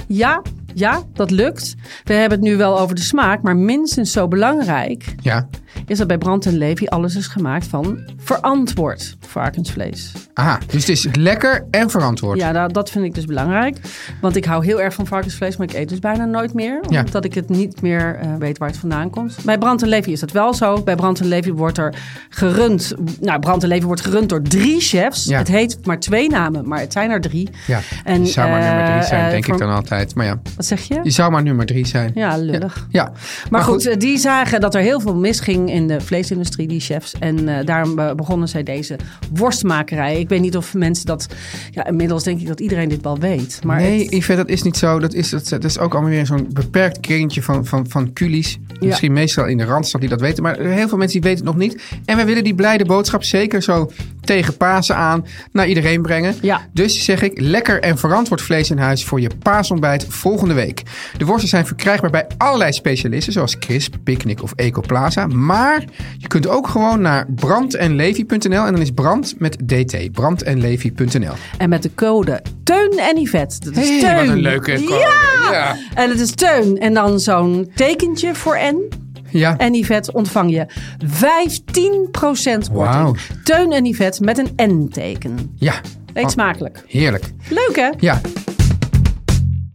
ja, 0.06 0.42
ja, 0.74 1.02
dat 1.12 1.30
lukt. 1.30 1.74
We 2.04 2.12
hebben 2.14 2.38
het 2.38 2.48
nu 2.48 2.56
wel 2.56 2.80
over 2.80 2.94
de 2.94 3.00
smaak, 3.02 3.42
maar 3.42 3.56
minstens 3.56 4.12
zo 4.12 4.28
belangrijk 4.28 5.04
Ja. 5.22 5.48
Is 5.88 5.98
dat 5.98 6.06
bij 6.06 6.18
Brand 6.18 6.46
en 6.46 6.58
Levi 6.58 6.86
alles 6.86 7.16
is 7.16 7.26
gemaakt 7.26 7.66
van 7.66 7.98
verantwoord 8.16 9.16
varkensvlees. 9.26 10.12
Aha, 10.34 10.58
dus 10.66 10.80
het 10.86 10.88
is 10.88 11.06
lekker 11.16 11.66
en 11.70 11.90
verantwoord. 11.90 12.38
Ja, 12.38 12.52
dat, 12.52 12.74
dat 12.74 12.90
vind 12.90 13.04
ik 13.04 13.14
dus 13.14 13.24
belangrijk. 13.24 13.76
Want 14.20 14.36
ik 14.36 14.44
hou 14.44 14.64
heel 14.64 14.80
erg 14.80 14.94
van 14.94 15.06
varkensvlees, 15.06 15.56
maar 15.56 15.66
ik 15.68 15.74
eet 15.74 15.88
dus 15.88 15.98
bijna 15.98 16.24
nooit 16.24 16.54
meer. 16.54 16.80
Ja. 16.88 17.00
Omdat 17.04 17.24
ik 17.24 17.34
het 17.34 17.48
niet 17.48 17.82
meer 17.82 18.16
eh, 18.20 18.28
weet 18.38 18.58
waar 18.58 18.68
het 18.68 18.78
vandaan 18.78 19.10
komt. 19.10 19.36
Bij 19.44 19.58
Brand 19.58 19.82
en 19.82 19.88
Levi 19.88 20.12
is 20.12 20.20
dat 20.20 20.32
wel 20.32 20.54
zo. 20.54 20.82
Bij 20.82 20.94
Brand 20.94 21.20
en 21.20 21.26
Levi 21.26 21.52
wordt 21.52 21.78
er 21.78 21.94
gerund... 22.28 22.94
Nou, 23.20 23.38
Brand 23.40 23.62
en 23.62 23.68
Levi 23.68 23.86
wordt 23.86 24.00
gerund 24.00 24.28
door 24.28 24.42
drie 24.42 24.80
chefs. 24.80 25.24
Ja. 25.24 25.38
Het 25.38 25.48
heet 25.48 25.86
maar 25.86 26.00
twee 26.00 26.28
namen, 26.28 26.68
maar 26.68 26.80
het 26.80 26.92
zijn 26.92 27.10
er 27.10 27.20
drie. 27.20 27.48
Ja, 27.66 27.80
En, 28.04 28.26
zou 28.26 28.48
maar 28.50 28.60
eh, 28.60 28.66
nummer 28.66 28.86
drie 28.92 29.02
zijn, 29.02 29.24
eh, 29.24 29.30
denk 29.30 29.44
voor- 29.44 29.54
ik 29.54 29.60
dan 29.60 29.70
altijd. 29.70 30.14
Maar 30.14 30.26
ja, 30.26 30.40
Wat 30.56 30.66
zeg 30.66 30.80
je? 30.82 31.00
je 31.02 31.10
zou 31.10 31.30
maar 31.30 31.42
nummer 31.42 31.66
drie 31.66 31.86
zijn. 31.86 32.10
Ja, 32.14 32.36
lullig. 32.36 32.86
Ja, 32.90 33.12
Maar, 33.50 33.62
goed, 33.62 33.86
eh, 33.86 33.96
die 33.98 34.18
zagen 34.18 34.60
dat 34.60 34.74
er 34.74 34.80
heel 34.80 35.00
veel 35.00 35.14
misging 35.14 35.70
in 35.78 35.88
de 35.88 36.00
vleesindustrie, 36.00 36.68
die 36.68 36.80
chefs. 36.80 37.14
En 37.18 37.48
eh, 37.48 37.64
daarom 37.66 38.16
begonnen 38.16 38.48
zij 38.48 38.62
deze 38.62 38.96
worstmakerij. 39.32 40.20
Ik 40.20 40.28
weet 40.28 40.40
niet 40.40 40.56
of 40.56 40.74
mensen 40.74 41.06
dat... 41.06 41.26
Ja, 41.70 41.86
inmiddels 41.86 42.24
denk 42.24 42.40
ik 42.40 42.46
dat 42.46 42.60
iedereen 42.60 42.88
dit 42.88 43.02
wel 43.02 43.18
weet. 43.18 43.60
Maar 43.64 43.80
nee, 43.80 44.02
het- 44.02 44.12
Yvette, 44.14 44.42
dat 44.42 44.48
is 44.50 44.62
niet 44.62 44.76
zo. 44.76 44.98
Dat 44.98 45.14
is, 45.14 45.30
dat, 45.30 45.48
dat 45.48 45.64
is 45.64 45.78
ook 45.78 45.92
allemaal 45.92 46.10
weer 46.10 46.26
zo'n 46.26 46.46
beperkt 46.52 47.00
kringetje 47.00 47.42
van, 47.42 47.66
van, 47.66 47.86
van 47.88 48.12
culies. 48.12 48.58
Misschien 48.80 49.12
meestal 49.12 49.46
in 49.46 49.56
de 49.56 49.64
Randstad 49.64 50.00
die 50.00 50.10
dat 50.10 50.20
weten. 50.20 50.42
Maar 50.42 50.58
heel 50.58 50.88
veel 50.88 50.98
mensen 50.98 51.20
die 51.20 51.30
weten 51.30 51.46
het 51.46 51.54
nog 51.56 51.64
niet. 51.68 51.82
En 52.04 52.16
wij 52.16 52.26
willen 52.26 52.44
die 52.44 52.54
blijde 52.54 52.84
boodschap 52.84 53.22
zeker 53.24 53.62
zo 53.62 53.90
tegen 54.28 54.56
Pasen 54.56 54.96
aan 54.96 55.26
naar 55.52 55.66
iedereen 55.68 56.02
brengen. 56.02 56.34
Ja. 56.40 56.60
Dus 56.72 57.04
zeg 57.04 57.22
ik, 57.22 57.40
lekker 57.40 57.80
en 57.80 57.98
verantwoord 57.98 58.42
vlees 58.42 58.70
in 58.70 58.78
huis 58.78 59.04
voor 59.04 59.20
je 59.20 59.30
paasontbijt 59.42 60.06
volgende 60.08 60.54
week. 60.54 60.82
De 61.16 61.24
worsten 61.24 61.48
zijn 61.48 61.66
verkrijgbaar 61.66 62.10
bij 62.10 62.26
allerlei 62.36 62.72
specialisten 62.72 63.32
zoals 63.32 63.58
Crisp, 63.58 63.94
Picnic 64.04 64.42
of 64.42 64.52
Ecoplaza. 64.56 65.26
Maar 65.26 65.84
je 66.18 66.26
kunt 66.26 66.48
ook 66.48 66.68
gewoon 66.68 67.00
naar 67.00 67.26
brandenlevy.nl 67.34 68.64
en 68.64 68.72
dan 68.72 68.80
is 68.80 68.90
brand 68.90 69.34
met 69.38 69.56
dt. 69.68 70.12
brandenlevy.nl. 70.12 71.32
En 71.58 71.68
met 71.68 71.82
de 71.82 71.90
code 71.94 72.42
Teun 72.64 72.98
en 72.98 73.20
Yvette. 73.20 73.60
Dat 73.60 73.76
is 73.76 73.88
Hey, 73.88 74.00
Teun. 74.00 74.14
wat 74.16 74.26
een 74.28 74.40
leuke 74.40 74.72
code. 74.72 74.94
Ja! 74.94 75.52
Ja. 75.52 75.76
En 75.94 76.10
het 76.10 76.20
is 76.20 76.30
Teun. 76.34 76.78
En 76.78 76.94
dan 76.94 77.20
zo'n 77.20 77.70
tekentje 77.74 78.34
voor 78.34 78.58
N. 78.72 78.88
Ja. 79.30 79.56
En 79.56 79.74
Yvette 79.74 80.12
ontvang 80.12 80.50
je 80.50 80.66
15% 81.06 82.72
korting. 82.72 83.18
Teun 83.44 83.72
en 83.72 83.84
Yvette 83.84 84.22
met 84.22 84.38
een 84.38 84.70
N-teken. 84.74 85.52
Ja. 85.56 85.74
Eet 86.14 86.24
Oh, 86.24 86.30
smakelijk. 86.30 86.82
Heerlijk. 86.86 87.24
Leuk 87.50 87.76
hè? 87.76 87.90
Ja. 87.98 88.20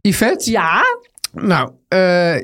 Yvette? 0.02 0.52
Ja. 0.52 0.82
Nou, 1.34 1.70
eh, 1.88 2.36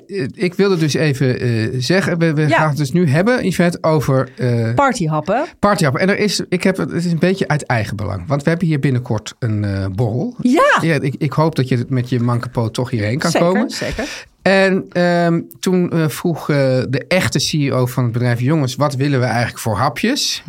ik 0.43 0.53
wilde 0.55 0.77
dus 0.77 0.93
even 0.93 1.39
eh, 1.39 1.67
zeggen, 1.77 2.17
we, 2.17 2.33
we 2.33 2.41
Ja. 2.47 2.57
gaan 2.57 2.67
het 2.67 2.77
dus 2.77 2.91
nu 2.91 3.07
hebben, 3.09 3.45
Yvette, 3.47 3.77
over 3.81 4.29
eh 4.37 4.73
Partyhappen. 4.73 5.45
partyhappen. 5.59 6.01
En 6.01 6.09
er 6.09 6.17
is, 6.17 6.41
ik 6.49 6.63
heb, 6.63 6.77
het 6.77 6.91
is 6.91 7.05
een 7.05 7.19
beetje 7.19 7.47
uit 7.47 7.63
eigen 7.65 7.95
belang, 7.95 8.27
want 8.27 8.43
we 8.43 8.49
hebben 8.49 8.67
hier 8.67 8.79
binnenkort 8.79 9.33
een 9.39 9.91
borrel. 9.95 10.35
Ja. 10.41 10.77
Ja, 10.81 10.93
ik, 11.01 11.15
ik 11.17 11.33
hoop 11.33 11.55
dat 11.55 11.67
je 11.67 11.85
met 11.87 12.09
je 12.09 12.19
mankepoot 12.19 12.73
toch 12.73 12.89
hierheen 12.89 13.19
kan 13.19 13.31
Zeker, 13.31 13.47
komen. 13.47 13.69
zeker. 13.69 14.25
En 14.41 14.86
ehm, 14.89 15.41
toen 15.60 15.91
eh, 15.91 16.08
vroeg 16.08 16.50
eh, 16.50 16.55
de 16.89 17.05
echte 17.08 17.39
CEO 17.39 17.86
van 17.86 18.03
het 18.03 18.12
bedrijf... 18.12 18.39
jongens, 18.39 18.75
wat 18.75 18.96
willen 18.96 19.19
we 19.19 19.25
eigenlijk 19.25 19.60
voor 19.60 19.75
hapjes? 19.75 20.43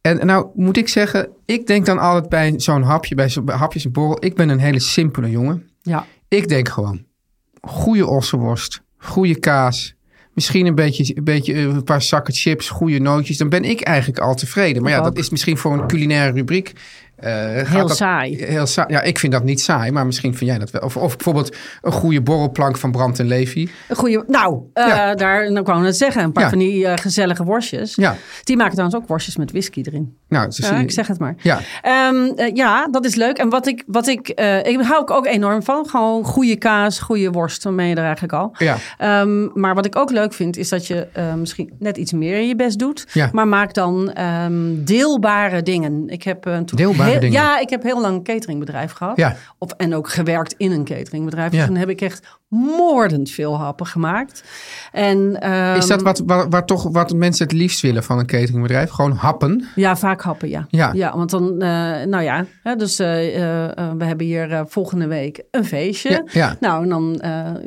En 0.00 0.26
nou 0.26 0.46
moet 0.54 0.76
ik 0.76 0.88
zeggen, 0.88 1.28
ik 1.44 1.66
denk 1.66 1.86
dan 1.86 1.98
altijd 1.98 2.28
bij 2.28 2.54
zo'n 2.56 2.82
hapje, 2.82 3.14
bij 3.14 3.28
zo'n 3.28 3.48
hapjes 3.48 3.84
en 3.84 3.92
borrel... 3.92 4.24
ik 4.24 4.34
ben 4.34 4.48
een 4.48 4.58
hele 4.58 4.80
simpele 4.80 5.30
jongen. 5.30 5.68
Ja. 5.82 6.06
Ik 6.28 6.48
denk 6.48 6.68
gewoon, 6.68 7.04
goede 7.60 8.06
ossenworst, 8.06 8.82
goede 8.96 9.38
kaas... 9.38 9.96
Misschien 10.38 10.66
een 10.66 10.74
beetje, 10.74 11.16
een 11.16 11.24
beetje 11.24 11.52
eh, 11.52 11.62
een 11.62 11.84
paar 11.84 12.02
zakken 12.02 12.34
chips, 12.34 12.68
goede 12.68 12.98
nootjes. 12.98 13.36
Dan 13.36 13.48
ben 13.48 13.64
ik 13.64 13.80
eigenlijk 13.80 14.18
al 14.18 14.34
tevreden. 14.34 14.82
Maar 14.82 14.90
ja, 14.90 15.00
dat 15.00 15.18
is 15.18 15.30
misschien 15.30 15.56
voor 15.56 15.72
een 15.72 15.86
culinaire 15.86 16.32
rubriek. 16.32 16.72
Eh, 17.18 17.62
Heel 17.70 17.86
dat- 17.86 17.96
saai. 17.96 18.44
Heel 18.44 18.66
saai. 18.66 18.92
Ja, 18.92 19.02
ik 19.02 19.18
vind 19.18 19.32
dat 19.32 19.44
niet 19.44 19.60
saai, 19.60 19.90
maar 19.90 20.06
misschien 20.06 20.34
vind 20.34 20.50
jij 20.50 20.58
dat 20.58 20.70
wel. 20.70 20.82
Of, 20.82 20.96
of 20.96 21.14
bijvoorbeeld 21.16 21.56
een 21.82 21.92
goede 21.92 22.20
borrelplank 22.20 22.76
van 22.76 22.90
Brand 22.90 23.18
en 23.18 23.26
Levy. 23.26 23.68
Een 23.88 23.96
goede, 23.96 24.24
nou, 24.26 24.60
eh, 24.72 24.86
Ja. 24.86 25.14
daar 25.14 25.52
nou, 25.52 25.64
kwam 25.64 25.76
ik 25.76 25.82
net 25.82 25.96
zeggen. 25.96 26.22
Een 26.22 26.32
paar 26.32 26.42
Ja. 26.42 26.48
van 26.48 26.58
die 26.58 26.86
eh, 26.86 26.96
gezellige 27.02 27.44
worstjes. 27.44 27.94
Ja. 27.94 28.16
Die 28.44 28.56
maken 28.56 28.72
trouwens 28.72 29.00
ook 29.00 29.08
worstjes 29.08 29.36
met 29.36 29.50
whisky 29.50 29.82
erin. 29.84 30.16
Nou, 30.28 30.46
Ja, 30.56 30.76
ik 30.76 30.90
zeg 30.90 31.06
het 31.06 31.18
maar. 31.18 31.34
Ja. 31.42 31.60
Ehm, 31.82 32.24
eh, 32.36 32.54
ja, 32.54 32.88
dat 32.90 33.04
is 33.04 33.14
leuk. 33.14 33.38
En 33.38 33.48
wat 33.48 33.66
ik, 33.66 33.82
wat 33.86 34.06
ik, 34.06 34.28
ik 34.62 34.80
hou 34.80 35.02
ik 35.02 35.10
ook 35.10 35.26
enorm 35.26 35.62
van. 35.62 35.88
Gewoon 35.88 36.24
goede 36.24 36.56
kaas, 36.56 36.98
goede 36.98 37.30
worst. 37.30 37.62
Dan 37.62 37.76
ben 37.76 37.86
je 37.86 37.94
er 37.94 38.02
eigenlijk 38.02 38.32
al. 38.32 38.54
Ja. 38.58 38.76
Ehm, 38.98 39.60
maar 39.60 39.74
wat 39.74 39.86
ik 39.86 39.96
ook 39.96 40.10
leuk 40.10 40.32
vind, 40.32 40.56
is 40.56 40.68
dat 40.68 40.86
je 40.86 41.06
misschien 41.36 41.72
net 41.78 41.96
iets 41.96 42.12
meer 42.12 42.38
in 42.38 42.48
je 42.48 42.56
best 42.56 42.78
doet. 42.78 43.06
Ja. 43.12 43.28
Maar 43.32 43.48
maak 43.48 43.74
dan 43.74 44.12
ehm, 44.12 44.84
deelbare 44.84 45.62
dingen. 45.62 46.04
Ik 46.08 46.22
heb, 46.22 46.42
Deelbare 46.74 47.07
heel- 47.10 47.20
dingen? 47.20 47.40
Ja, 47.40 47.58
ik 47.60 47.70
heb 47.70 47.82
heel 47.82 48.00
lang 48.00 48.16
een 48.16 48.22
cateringbedrijf 48.22 48.92
gehad. 48.92 49.16
Ja. 49.16 49.36
Of, 49.58 49.72
en 49.72 49.94
ook 49.94 50.08
gewerkt 50.08 50.54
in 50.56 50.72
een 50.72 50.84
cateringbedrijf. 50.84 51.52
Ja. 51.52 51.58
Dus 51.58 51.66
toen 51.66 51.76
heb 51.76 51.88
ik 51.88 52.00
echt 52.00 52.38
moordend 52.48 53.30
veel 53.30 53.58
happen 53.58 53.86
gemaakt. 53.86 54.44
En, 54.92 55.40
ehm, 55.40 55.76
Is 55.76 55.86
dat 55.86 56.02
wat, 56.02 56.22
wat, 56.48 56.66
toch 56.66 56.88
wat 56.92 57.14
mensen 57.14 57.46
het 57.46 57.54
liefst 57.56 57.80
willen 57.80 58.04
van 58.04 58.18
een 58.18 58.26
cateringbedrijf? 58.26 58.90
Gewoon 58.90 59.12
happen? 59.12 59.68
Ja, 59.74 59.96
vaak 59.96 60.22
happen, 60.22 60.48
ja. 60.48 60.66
Ja. 60.70 61.16
want 61.16 61.30
dan, 61.30 61.52
eh, 61.62 61.68
nou 62.06 62.22
ja, 62.22 62.44
hè, 62.62 62.76
dus 62.76 62.98
eh, 62.98 63.64
eh, 63.64 63.90
we 63.98 64.04
hebben 64.04 64.26
hier 64.26 64.64
volgende 64.68 65.06
week 65.06 65.42
een 65.50 65.64
feestje. 65.64 66.10
Ja, 66.10 66.22
ja. 66.26 66.56
Nou, 66.60 66.82
en 66.82 66.88
dan, 66.88 67.20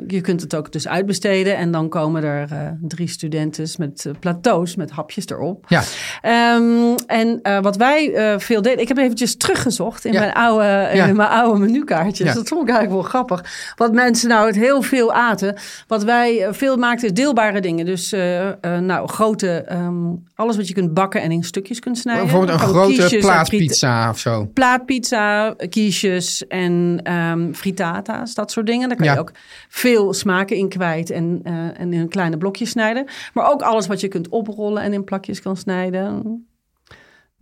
je 0.06 0.20
kunt 0.20 0.40
het 0.40 0.54
ook 0.54 0.72
dus 0.72 0.88
uitbesteden. 0.88 1.56
En 1.56 1.70
dan 1.70 1.88
komen 1.88 2.24
er 2.24 2.76
drie 2.80 3.08
studenten 3.08 3.68
met 3.78 4.10
plateaus 4.20 4.76
met 4.76 4.90
hapjes 4.90 5.26
erop. 5.26 5.64
Ja. 5.68 5.82
Ehm, 6.20 6.94
en 7.06 7.40
wat 7.62 7.76
wij 7.76 8.34
veel 8.38 8.62
deden, 8.62 8.80
ik 8.80 8.88
heb 8.88 8.96
eventjes 8.96 9.36
teruggezocht 9.36 10.04
in, 10.04 10.12
Ja. 10.12 10.20
mijn, 10.20 10.32
oude, 10.32 10.88
in 10.92 11.16
mijn 11.16 11.28
oude 11.28 11.60
menukaartjes. 11.60 12.34
Dat 12.34 12.48
vond 12.48 12.62
ik 12.62 12.68
eigenlijk 12.74 13.02
wel 13.02 13.10
grappig. 13.10 13.72
Wat 13.76 13.92
mensen 13.92 14.28
nou 14.28 14.46
het 14.46 14.56
heel 14.56 14.71
veel 14.80 15.12
aten. 15.12 15.56
Wat 15.86 16.04
wij 16.04 16.44
eh, 16.46 16.52
veel 16.52 16.76
maakten 16.76 17.06
is 17.08 17.14
deelbare 17.14 17.60
dingen. 17.60 17.84
Dus 17.86 18.12
eh, 18.12 18.48
eh, 18.48 18.54
nou, 18.80 19.08
grote, 19.08 19.48
ehm, 19.50 19.94
alles 20.34 20.56
wat 20.56 20.68
je 20.68 20.74
kunt 20.74 20.94
bakken 20.94 21.22
en 21.22 21.32
in 21.32 21.44
stukjes 21.44 21.78
kunt 21.78 21.98
snijden. 21.98 22.24
Bijvoorbeeld 22.24 22.60
een 22.60 22.66
grote 22.68 23.16
plaatpizza 23.20 24.10
of 24.10 24.18
zo. 24.18 24.46
plaatpizza, 24.54 25.54
quiches 25.68 26.46
en 26.46 27.00
ehm 27.02 27.52
fritata's, 27.52 28.34
dat 28.34 28.50
soort 28.50 28.66
dingen. 28.66 28.88
Daar 28.88 28.96
kan 28.96 29.06
Ja. 29.06 29.12
je 29.12 29.18
ook 29.18 29.32
veel 29.68 30.12
smaken 30.12 30.56
in 30.56 30.68
kwijt 30.68 31.10
en, 31.10 31.40
eh, 31.42 31.80
en 31.80 31.92
in 31.92 32.08
kleine 32.08 32.36
blokjes 32.38 32.70
snijden. 32.70 33.04
Maar 33.34 33.50
ook 33.52 33.62
alles 33.62 33.86
wat 33.86 34.00
je 34.00 34.08
kunt 34.08 34.28
oprollen 34.28 34.82
en 34.82 34.92
in 34.92 35.04
plakjes 35.04 35.42
kan 35.42 35.56
snijden. 35.56 36.46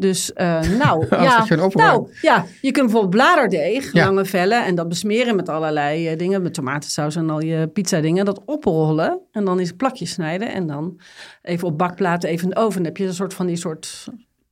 Dus 0.01 0.33
eh, 0.33 0.61
nou, 0.85 1.07
ja, 1.11 1.47
nou, 1.75 2.09
ja, 2.21 2.45
je 2.61 2.71
kunt 2.71 2.85
bijvoorbeeld 2.85 3.11
bladerdeeg, 3.11 3.93
Ja. 3.93 4.05
lange 4.05 4.25
vellen 4.25 4.65
en 4.65 4.75
dat 4.75 4.89
besmeren 4.89 5.37
met 5.37 5.49
allerlei 5.49 6.09
eh, 6.09 6.19
dingen, 6.19 6.43
met 6.43 6.55
tomatensaus 6.55 7.17
en 7.17 7.31
al 7.31 7.41
je 7.41 7.69
pizza 7.69 8.01
dingen, 8.01 8.25
dat 8.25 8.43
oprollen 8.45 9.21
en 9.33 9.45
dan 9.45 9.61
is 9.61 9.73
plakjes 9.73 10.11
snijden 10.11 10.53
en 10.53 10.67
dan 10.67 11.01
even 11.43 11.69
op 11.69 11.79
bakplaten 11.79 12.29
even 12.29 12.45
in 12.49 12.51
de 12.55 12.61
oven. 12.61 12.75
Dan 12.75 12.85
heb 12.85 12.97
je 12.97 13.05
een 13.07 13.15
soort 13.15 13.35
van 13.35 13.47
die 13.47 13.57
soort 13.57 14.09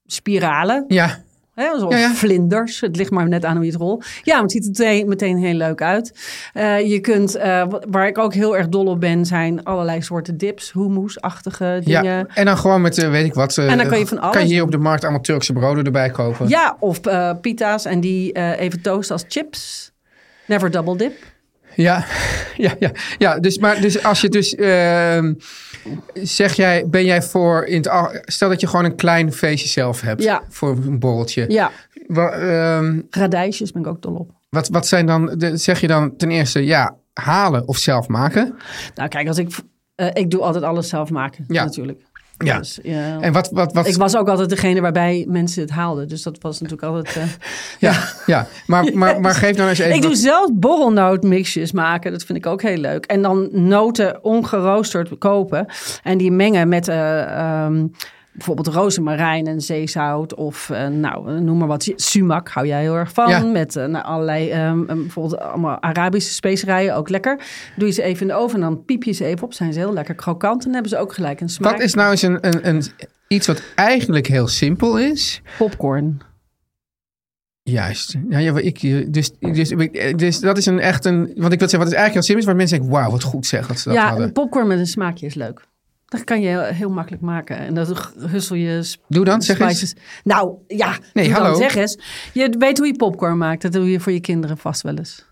spiralen. 0.06 0.84
Ja, 0.88 1.18
Hè, 1.58 1.78
zoals 1.78 1.94
Ja, 1.94 2.00
ja. 2.00 2.14
vlinders. 2.14 2.80
Het 2.80 2.96
ligt 2.96 3.10
maar 3.10 3.28
net 3.28 3.44
aan 3.44 3.56
hoe 3.56 3.64
je 3.64 3.70
het 3.70 3.80
rolt. 3.80 4.06
Ja, 4.22 4.32
maar 4.34 4.42
het 4.42 4.52
ziet 4.52 4.64
er 4.64 4.70
meteen, 4.84 5.08
meteen 5.08 5.36
heel 5.36 5.54
leuk 5.54 5.82
uit. 5.82 6.12
Eh, 6.52 6.88
je 6.90 7.00
kunt, 7.00 7.34
eh, 7.34 7.64
wa- 7.68 7.82
waar 7.90 8.06
ik 8.06 8.18
ook 8.18 8.34
heel 8.34 8.56
erg 8.56 8.68
dol 8.68 8.86
op 8.86 9.00
ben, 9.00 9.26
zijn 9.26 9.64
allerlei 9.64 10.02
soorten 10.02 10.36
dips, 10.38 10.72
hummus-achtige 10.72 11.80
dingen. 11.84 12.02
ja. 12.04 12.16
Ja, 12.18 12.26
En 12.34 12.44
dan 12.44 12.58
gewoon 12.58 12.80
met, 12.80 12.98
eh, 12.98 13.10
weet 13.10 13.24
ik 13.24 13.34
wat. 13.34 13.56
En 13.56 13.78
dan 13.78 13.86
kan 13.88 13.98
je 13.98 14.06
van 14.06 14.18
alles 14.20 14.36
Kan 14.36 14.46
je 14.46 14.52
hier 14.54 14.62
op 14.62 14.70
de 14.70 14.78
markt 14.78 15.02
allemaal 15.02 15.20
Turkse 15.22 15.52
broden 15.52 15.84
erbij 15.84 16.10
kopen? 16.10 16.48
of 16.80 17.06
eh, 17.06 17.30
pita's 17.40 17.84
en 17.84 18.00
die 18.00 18.32
even 18.58 18.80
toasten 18.82 19.14
als 19.14 19.24
chips. 19.28 19.92
Never 20.46 20.70
double 20.70 20.96
dip. 20.96 21.12
Ja, 21.74 22.04
ja, 22.56 22.74
ja. 22.78 22.90
ja 23.18 23.38
dus, 23.38 23.58
maar 23.58 23.80
dus 23.80 24.02
als 24.02 24.20
je 24.20 24.28
dus, 24.28 24.54
ehm, 24.54 25.34
zeg 26.14 26.54
jij, 26.54 26.88
ben 26.88 27.04
jij 27.04 27.22
voor, 27.22 27.64
in 27.64 27.76
het, 27.76 28.20
stel 28.24 28.48
dat 28.48 28.60
je 28.60 28.66
gewoon 28.66 28.84
een 28.84 28.96
klein 28.96 29.32
feestje 29.32 29.68
zelf 29.68 30.00
hebt 30.00 30.22
Ja. 30.22 30.42
voor 30.48 30.68
een 30.70 30.98
borreltje. 30.98 31.44
Ja, 31.48 31.70
Wa- 32.06 32.30
ehm, 32.30 33.00
radijsjes 33.10 33.72
ben 33.72 33.82
ik 33.82 33.88
ook 33.88 34.02
dol 34.02 34.14
op. 34.14 34.30
wat, 34.50 34.68
wat 34.68 34.86
zijn 34.86 35.06
dan, 35.06 35.26
de, 35.36 35.56
zeg 35.56 35.80
je 35.80 35.86
dan 35.86 36.16
ten 36.16 36.30
eerste, 36.30 36.64
ja, 36.64 36.96
halen 37.12 37.68
of 37.68 37.76
zelf 37.76 38.08
maken? 38.08 38.54
Nou 38.94 39.08
kijk, 39.08 39.28
als 39.28 39.38
ik, 39.38 39.50
eh, 39.94 40.06
ik 40.12 40.30
doe 40.30 40.40
altijd 40.40 40.64
alles 40.64 40.88
zelf 40.88 41.10
maken 41.10 41.44
Ja. 41.48 41.64
natuurlijk. 41.64 42.02
Ja. 42.44 42.58
Dus, 42.58 42.78
ja. 42.82 43.20
En 43.20 43.32
wat, 43.32 43.50
wat, 43.52 43.72
wat, 43.72 43.86
ik 43.86 43.96
was 43.96 44.16
ook 44.16 44.28
altijd 44.28 44.48
degene 44.48 44.80
waarbij 44.80 45.24
mensen 45.28 45.62
het 45.62 45.70
haalden. 45.70 46.08
Dus 46.08 46.22
dat 46.22 46.38
was 46.40 46.60
natuurlijk 46.60 46.88
altijd... 46.88 47.16
eh, 47.16 47.22
ja, 47.90 48.08
ja. 48.26 48.46
Maar, 48.66 48.92
maar, 48.98 49.20
maar 49.20 49.34
geef 49.34 49.56
dan 49.56 49.68
eens 49.68 49.78
even. 49.78 49.94
Ik 49.94 50.02
doe 50.02 50.16
zelf 50.16 50.50
borrelnootmixjes 50.52 51.72
maken. 51.72 52.12
Dat 52.12 52.24
vind 52.24 52.38
ik 52.38 52.46
ook 52.46 52.62
heel 52.62 52.76
leuk. 52.76 53.04
En 53.06 53.22
dan 53.22 53.48
noten 53.52 54.24
ongeroosterd 54.24 55.18
kopen. 55.18 55.66
En 56.02 56.18
die 56.18 56.30
mengen 56.30 56.68
met 56.68 56.88
eh, 56.88 57.22
ehm, 57.22 57.86
bijvoorbeeld 58.38 58.74
rozemarijn 58.74 59.46
en 59.46 59.60
zeezout. 59.60 60.34
Of 60.34 60.70
eh, 60.70 60.86
nou, 60.86 61.40
noem 61.40 61.58
maar 61.58 61.68
wat. 61.68 61.92
Sumac 61.96 62.48
hou 62.48 62.66
jij 62.66 62.80
heel 62.80 62.94
erg 62.94 63.12
van. 63.12 63.28
Ja. 63.28 63.40
Met 63.40 63.76
eh, 63.76 63.86
nou, 63.86 64.04
allerlei, 64.04 64.50
ehm, 64.50 64.84
ehm, 64.84 64.86
bijvoorbeeld 64.86 65.40
allemaal 65.40 65.82
Arabische 65.82 66.32
specerijen. 66.32 66.94
Ook 66.94 67.08
lekker. 67.08 67.40
Doe 67.76 67.86
je 67.86 67.94
ze 67.94 68.02
even 68.02 68.20
in 68.20 68.26
de 68.26 68.34
oven 68.34 68.54
en 68.54 68.60
dan 68.60 68.84
piep 68.84 69.02
je 69.02 69.12
ze 69.12 69.24
even 69.24 69.44
op. 69.44 69.52
Zijn 69.52 69.72
ze 69.72 69.78
heel 69.78 69.92
lekker 69.92 70.14
krokant. 70.14 70.64
En 70.64 70.72
hebben 70.72 70.90
ze 70.90 70.98
ook 70.98 71.12
gelijk 71.12 71.40
een 71.40 71.48
smaak. 71.48 71.72
Wat 71.72 71.80
is 71.80 71.94
nou 71.94 72.10
eens 72.10 72.22
een, 72.22 72.46
een, 72.46 72.68
een, 72.68 72.82
iets 73.28 73.46
wat 73.46 73.62
eigenlijk 73.74 74.26
heel 74.26 74.48
simpel 74.48 74.98
is? 74.98 75.42
Popcorn. 75.58 76.20
Juist. 77.62 78.16
Ja, 78.28 78.38
ja, 78.38 78.58
ik, 78.58 78.80
dus, 79.12 79.30
dus, 79.38 79.74
dus 80.16 80.40
dat 80.40 80.58
is 80.58 80.66
een 80.66 80.78
echt 80.78 81.04
een. 81.04 81.32
Want 81.36 81.52
ik 81.52 81.58
wil 81.58 81.68
zeggen, 81.68 81.78
wat 81.78 81.88
is 81.88 81.94
eigenlijk 81.94 82.12
heel 82.12 82.22
simpel 82.22 82.38
is, 82.38 82.44
waar 82.44 82.56
mensen 82.56 82.78
denken: 82.78 82.96
wauw, 82.96 83.10
wat 83.10 83.22
goed 83.22 83.46
zeg 83.46 83.66
dat 83.66 83.78
ze 83.78 83.88
dat 83.88 83.98
ja, 83.98 84.08
hadden. 84.08 84.32
popcorn 84.32 84.66
met 84.66 84.78
een 84.78 84.86
smaakje 84.86 85.26
is 85.26 85.34
leuk. 85.34 85.67
Dat 86.08 86.24
kan 86.24 86.40
je 86.40 86.48
heel, 86.48 86.60
heel 86.62 86.90
makkelijk 86.90 87.22
maken. 87.22 87.58
En 87.58 87.74
dat 87.74 88.12
hussel 88.18 88.56
je 88.56 88.94
Doe 89.08 89.24
dan, 89.24 89.42
zeg 89.42 89.58
eens. 89.58 89.94
Nou, 90.24 90.54
ja. 90.66 90.96
Nee, 91.12 91.32
hallo. 91.32 91.46
Dan, 91.46 91.56
zeg 91.56 91.74
eens. 91.74 91.98
Je 92.32 92.54
weet 92.58 92.78
hoe 92.78 92.86
je 92.86 92.96
popcorn 92.96 93.38
maakt. 93.38 93.62
Dat 93.62 93.72
doe 93.72 93.90
je 93.90 94.00
voor 94.00 94.12
je 94.12 94.20
kinderen 94.20 94.58
vast 94.58 94.82
wel 94.82 94.96
eens. 94.96 95.26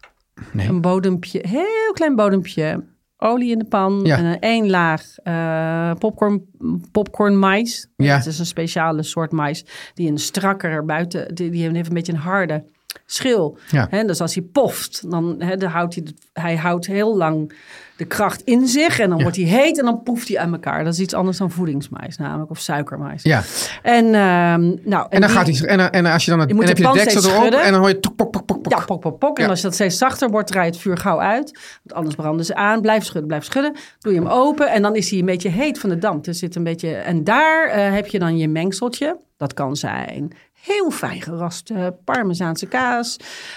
Nee. 0.53 0.69
Een 0.69 0.81
bodempje, 0.81 1.45
heel 1.49 1.93
klein 1.93 2.17
bodempje. 2.17 2.85
Olie 3.17 3.51
in 3.51 3.59
de 3.59 3.65
pan. 3.65 4.01
Ja. 4.05 4.17
En 4.17 4.25
dan 4.25 4.39
één 4.39 4.71
laag 4.71 5.19
eh, 5.23 5.93
popcorn, 5.99 6.45
popcorn 6.93 7.39
mais. 7.39 7.89
Ja. 7.97 8.17
Dat 8.17 8.27
is 8.27 8.39
een 8.39 8.47
speciale 8.47 9.03
soort 9.03 9.33
mais. 9.33 9.65
Die 9.95 10.11
een 10.11 10.19
strakker 10.19 10.85
buiten... 10.85 11.35
Die, 11.35 11.51
die 11.51 11.71
heeft 11.71 11.89
een 11.89 11.95
beetje 11.95 12.13
een 12.13 12.19
harde 12.19 12.65
schil. 13.07 13.59
Ja. 13.71 13.89
Dus 14.05 14.21
als 14.21 14.35
hij 14.35 14.43
poft, 14.45 15.11
dan, 15.11 15.39
dan 15.59 15.71
houdt 15.71 15.95
hij, 15.95 16.05
hij 16.33 16.57
houdt 16.57 16.87
heel 16.87 17.17
lang 17.17 17.53
de 17.97 18.05
kracht 18.05 18.41
in 18.43 18.67
zich. 18.67 18.99
En 18.99 19.09
dan 19.09 19.17
Ja. 19.17 19.23
wordt 19.23 19.39
hij 19.39 19.47
heet 19.47 19.79
en 19.79 19.85
dan 19.85 20.03
poeft 20.03 20.29
hij 20.29 20.39
aan 20.39 20.53
elkaar. 20.53 20.85
Dat 20.85 20.93
is 20.93 21.01
iets 21.01 21.15
anders 21.15 21.39
dan 21.39 21.51
voedingsmais 21.51 22.17
namelijk. 22.17 22.51
Of 22.51 22.59
suikermais. 22.59 23.23
Ja. 23.23 23.43
En, 23.83 24.05
ehm, 24.05 24.61
nou, 24.65 25.07
En 25.11 25.21
dan 25.21 25.21
die- 25.21 25.29
gaat 25.29 25.47
hij. 25.47 25.69
En, 25.69 25.91
en 25.93 26.07
als 26.07 26.25
je 26.25 26.31
dan 26.31 26.41
het, 26.41 26.49
Je 26.49 26.55
moet 26.55 26.63
en 26.65 26.69
heb 26.69 26.79
je 26.79 26.85
de 26.87 26.93
deksel 26.93 27.31
erop 27.33 27.53
en 27.53 27.71
dan 27.73 27.81
hoor 27.81 27.89
je 27.89 28.01
tok, 28.01 28.17
pok, 28.17 28.31
pok, 28.31 28.47
pok, 28.47 28.63
pok. 28.63 28.73
Ja, 28.73 28.85
pok, 28.85 29.01
pok, 29.01 29.19
pok. 29.19 29.39
En 29.39 29.49
als 29.49 29.61
dat 29.61 29.75
steeds 29.75 29.99
zachter 29.99 30.31
wordt, 30.31 30.49
draai 30.49 30.67
je 30.67 30.73
het 30.73 30.81
vuur 30.81 30.97
gauw 30.97 31.21
uit. 31.21 31.59
Want 31.83 31.95
anders 31.99 32.15
branden 32.15 32.45
ze 32.47 32.55
aan. 32.55 32.81
Blijf 32.81 33.05
schudden, 33.05 33.27
blijf 33.27 33.45
schudden. 33.45 33.73
Doe 33.99 34.13
je 34.13 34.19
hem 34.19 34.29
open 34.29 34.71
en 34.71 34.83
dan 34.83 34.97
is 34.97 35.11
hij 35.11 35.19
een 35.19 35.25
beetje 35.25 35.49
heet 35.49 35.79
van 35.79 35.89
de 35.91 35.99
damp. 35.99 36.27
Er 36.27 36.35
zit 36.35 36.55
een 36.55 36.65
beetje... 36.65 36.95
En 36.95 37.25
daar 37.25 37.69
eh, 37.69 37.93
heb 37.93 38.07
je 38.07 38.19
dan 38.19 38.39
je 38.39 38.49
mengseltje. 38.49 39.17
Dat 39.37 39.55
kan 39.55 39.77
zijn 39.77 40.33
heel 40.67 40.91
fijn 40.91 41.23
geraste 41.23 41.97
parmezaanse 42.05 42.67
kaas. 42.67 43.17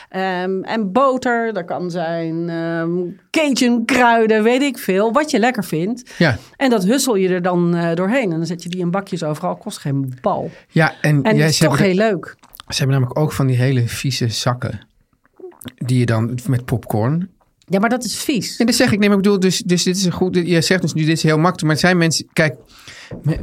ehm, 0.10 0.64
en 0.64 0.92
boter. 0.92 1.54
Dat 1.54 1.66
kan 1.66 1.92
zijn 1.92 2.50
ehm 2.50 2.92
Cajun 3.32 3.86
kruiden, 3.86 4.44
weet 4.44 4.62
ik 4.62 4.78
veel. 4.78 5.12
Wat 5.12 5.32
je 5.32 5.40
lekker 5.40 5.64
vindt. 5.64 6.12
Ja. 6.18 6.38
En 6.56 6.70
dat 6.70 6.84
hussel 6.84 7.16
je 7.16 7.30
er 7.30 7.42
dan 7.42 7.76
eh, 7.76 7.96
doorheen. 7.96 8.32
En 8.32 8.38
dan 8.38 8.46
zet 8.46 8.64
je 8.64 8.70
die 8.70 8.80
in 8.80 8.92
bakjes 8.92 9.24
overal. 9.24 9.56
Kost 9.58 9.78
geen 9.78 10.14
bal. 10.22 10.52
Ja, 10.70 10.94
en, 11.02 11.24
En 11.24 11.36
jij, 11.36 11.48
is 11.48 11.58
toch 11.58 11.78
heel 11.78 11.96
leuk. 11.96 12.36
ze 12.68 12.78
hebben 12.78 12.96
namelijk 12.96 13.20
ook 13.20 13.32
van 13.32 13.48
die 13.48 13.58
hele 13.58 13.88
vieze 13.88 14.28
zakken. 14.28 14.88
Die 15.76 16.00
je 16.00 16.06
dan 16.06 16.40
met 16.48 16.66
popcorn. 16.66 17.30
Ja, 17.66 17.80
maar 17.80 17.90
dat 17.90 18.04
is 18.04 18.24
vies. 18.24 18.58
En 18.58 18.66
dat 18.66 18.76
zeg 18.76 18.92
ik, 18.92 19.00
nee, 19.00 19.10
maar 19.10 19.18
ik 19.18 19.24
bedoel, 19.24 19.40
dus, 19.40 19.58
dus 19.58 19.84
dit 19.84 19.96
is 19.96 20.06
een 20.06 20.12
goed, 20.12 20.36
je 20.36 20.62
zegt 20.62 20.82
dus 20.82 20.94
nu, 20.94 21.06
dit 21.06 21.18
is 21.18 21.24
heel 21.24 21.38
makkelijk, 21.38 21.62
maar 21.62 21.72
het 21.72 21.80
zijn 21.80 21.98
mensen, 21.98 22.28
kijk, 22.34 22.56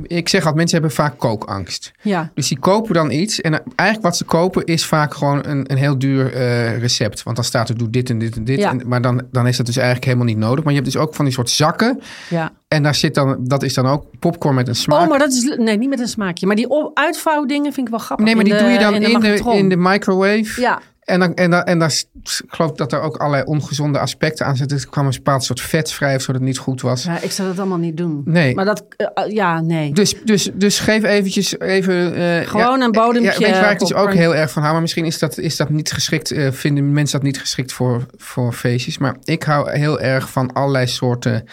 ik 0.03 0.29
zeg 0.29 0.41
altijd, 0.41 0.57
mensen 0.57 0.79
hebben 0.79 0.97
vaak 0.97 1.19
kookangst. 1.19 1.93
Ja. 2.03 2.31
Dus 2.35 2.49
die 2.49 2.59
kopen 2.59 2.95
dan 2.95 3.11
iets 3.11 3.41
en 3.41 3.53
eigenlijk 3.75 4.09
wat 4.09 4.17
ze 4.17 4.25
kopen 4.25 4.65
is 4.65 4.87
vaak 4.87 5.15
gewoon 5.15 5.47
een, 5.47 5.71
een 5.71 5.77
heel 5.77 5.99
duur 5.99 6.33
eh, 6.35 6.79
recept. 6.79 7.23
Want 7.23 7.37
dan 7.37 7.45
staat 7.45 7.69
er, 7.69 7.79
doe 7.79 7.91
dit 7.91 8.11
en 8.11 8.19
dit 8.19 8.37
en 8.37 8.45
dit. 8.45 8.59
Ja. 8.59 8.71
En, 8.71 8.83
maar 8.87 9.01
dan, 9.03 9.23
dan 9.33 9.47
is 9.47 9.57
dat 9.57 9.67
dus 9.67 9.77
eigenlijk 9.77 10.07
helemaal 10.07 10.27
niet 10.27 10.37
nodig. 10.39 10.65
Maar 10.65 10.73
je 10.73 10.81
hebt 10.81 10.93
dus 10.93 11.03
ook 11.03 11.15
van 11.15 11.25
die 11.25 11.35
soort 11.35 11.51
zakken. 11.51 12.01
Ja. 12.31 12.53
En 12.69 12.83
daar 12.83 12.95
zit 12.95 13.15
dan, 13.15 13.37
dat 13.41 13.63
is 13.63 13.75
dan 13.75 13.87
ook 13.87 14.05
popcorn 14.19 14.55
met 14.55 14.69
een 14.69 14.75
smaak. 14.75 15.01
Oh, 15.03 15.09
maar 15.09 15.19
dat 15.19 15.33
is... 15.33 15.57
Nee, 15.57 15.79
niet 15.79 15.89
met 15.89 16.01
een 16.01 16.09
smaakje. 16.09 16.47
Maar 16.47 16.57
die 16.57 16.67
uitvouwdingen 16.95 17.73
vind 17.73 17.87
ik 17.87 17.93
wel 17.93 18.03
grappig. 18.03 18.27
nee, 18.27 18.35
maar 18.35 18.45
die 18.45 18.53
de- 18.53 18.59
doe 18.59 18.69
je 18.69 18.79
dan 18.79 18.95
in 18.95 19.01
de, 19.21 19.53
in 19.57 19.69
de, 19.69 19.77
microwave. 19.77 20.61
Ja. 20.61 20.81
En, 21.01 21.21
dan, 21.21 21.35
en, 21.35 21.51
dan, 21.51 21.63
en 21.63 21.79
daar, 21.79 21.91
s- 21.91 22.07
ik 22.23 22.45
geloof 22.49 22.73
dat 22.73 22.93
er 22.93 23.01
ook 23.01 23.17
allerlei 23.17 23.45
ongezonde 23.45 23.99
aspecten 23.99 24.47
aan 24.47 24.57
zitten. 24.57 24.79
Er 24.79 24.89
kwam 24.89 25.07
een 25.07 25.11
bepaald 25.11 25.45
soort 25.45 25.61
vet 25.61 25.91
vrij 25.93 26.15
of 26.15 26.23
zo 26.23 26.33
dat 26.33 26.41
niet 26.43 26.59
goed 26.59 26.81
was. 26.81 27.03
Ja, 27.05 27.21
ik 27.21 27.31
zou 27.31 27.49
dat 27.49 27.59
allemaal 27.59 27.79
niet 27.79 27.97
doen. 27.97 28.23
Nee. 28.25 28.55
Maar 28.55 28.65
dat... 28.65 28.85
eh, 28.97 29.31
ja, 29.33 29.56
nee. 29.61 29.93
Dus, 29.93 30.15
dus, 30.25 30.51
dus 30.55 30.79
geef 30.79 31.03
eventjes 31.03 31.59
even... 31.59 32.15
eh, 32.15 32.49
Gewoon 32.49 32.79
ja, 32.79 32.85
een 32.85 32.93
bodempje 32.93 33.33
Ja, 33.33 33.39
weet 33.39 33.55
je 33.55 33.61
waar 33.61 33.71
ik 33.73 33.79
dus 33.79 33.95
ook 33.95 34.13
heel 34.15 34.35
erg 34.35 34.51
van 34.51 34.61
hou? 34.63 34.73
Maar 34.73 34.83
misschien 34.83 35.05
is 35.05 35.19
dat, 35.19 35.39
is 35.39 35.57
dat 35.57 35.69
niet 35.69 35.93
geschikt... 35.93 36.31
eh, 36.31 36.53
vinden 36.53 36.93
mensen 36.93 37.19
dat 37.19 37.27
niet 37.27 37.41
geschikt 37.41 37.73
voor, 37.73 38.07
voor 38.17 38.53
feestjes. 38.53 38.99
Maar 38.99 39.17
ik 39.25 39.43
hou 39.43 39.71
heel 39.79 40.01
erg 40.01 40.31
van 40.31 40.53
allerlei 40.53 40.87
soorten... 40.87 41.45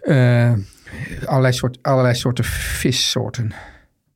eh, 0.00 0.52
allerlei, 1.24 1.52
soort, 1.52 1.78
allerlei 1.82 2.14
soorten 2.14 2.44
vissoorten. 2.44 3.52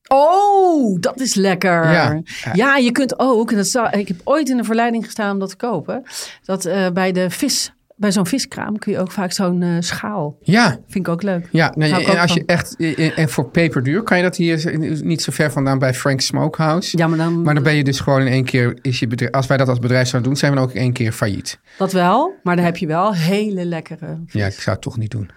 Oh, 0.09 1.01
dat 1.01 1.21
is 1.21 1.35
lekker. 1.35 1.93
Ja. 1.93 2.23
Ja, 2.53 2.77
je 2.77 2.93
kunt 2.93 3.19
ook, 3.19 3.51
en 3.51 3.57
dat 3.57 3.67
zou, 3.67 3.99
ik 3.99 4.09
heb 4.09 4.21
ooit 4.25 4.49
in 4.49 4.57
de 4.57 4.65
verleiding 4.65 5.05
gestaan 5.05 5.33
om 5.33 5.39
dat 5.39 5.49
te 5.49 5.57
kopen, 5.57 6.03
dat 6.45 6.65
eh, 6.65 6.91
bij 6.91 7.13
de 7.13 7.31
vis, 7.31 7.73
bij 8.03 8.13
zo'n 8.13 8.27
viskraam 8.27 8.79
kun 8.79 8.93
je 8.93 8.99
ook 8.99 9.11
vaak 9.11 9.33
zo'n 9.33 9.63
eh, 9.63 9.69
schaal. 9.79 10.37
Ja, 10.43 10.69
Vind 10.89 11.07
ik 11.07 11.09
ook 11.09 11.23
leuk. 11.23 11.49
ja 11.51 11.73
nee, 11.77 12.05
en 12.07 12.19
als 12.19 12.33
je 12.33 12.43
echt... 12.47 12.77
eh, 12.79 13.19
En 13.19 13.29
voor 13.29 13.51
peperduur 13.51 14.03
kan 14.03 14.17
je 14.17 14.23
dat 14.23 14.37
hier 14.37 14.79
niet 15.05 15.23
zo 15.23 15.33
ver 15.33 15.53
vandaan 15.53 15.79
bij 15.79 15.95
Frank's 15.95 16.27
Smokehouse. 16.27 16.97
Ja, 16.99 17.07
maar 17.07 17.19
dan, 17.19 17.43
Maar 17.43 17.55
dan 17.55 17.63
ben 17.63 17.75
je 17.75 17.85
dus 17.85 18.01
gewoon 18.01 18.21
in 18.21 18.27
één 18.33 18.45
keer... 18.45 18.79
Is 18.81 18.99
je 18.99 19.07
bedrijf, 19.07 19.33
als 19.33 19.47
wij 19.47 19.57
dat 19.57 19.69
als 19.69 19.79
bedrijf 19.79 20.09
zouden 20.09 20.31
doen, 20.31 20.39
zijn 20.41 20.53
we 20.53 20.59
dan 20.59 20.67
ook 20.67 20.75
in 20.75 20.81
één 20.81 20.93
keer 20.93 21.13
failliet. 21.13 21.59
dat 21.79 21.93
wel, 21.93 22.35
maar 22.43 22.57
dan 22.57 22.65
heb 22.65 22.77
je 22.77 22.87
wel 22.87 23.15
hele 23.15 23.65
lekkere. 23.65 24.19
Ja, 24.27 24.47
ik 24.47 24.53
zou 24.61 24.71
het 24.77 24.81
toch 24.85 24.97
niet 24.99 25.11
doen. 25.11 25.31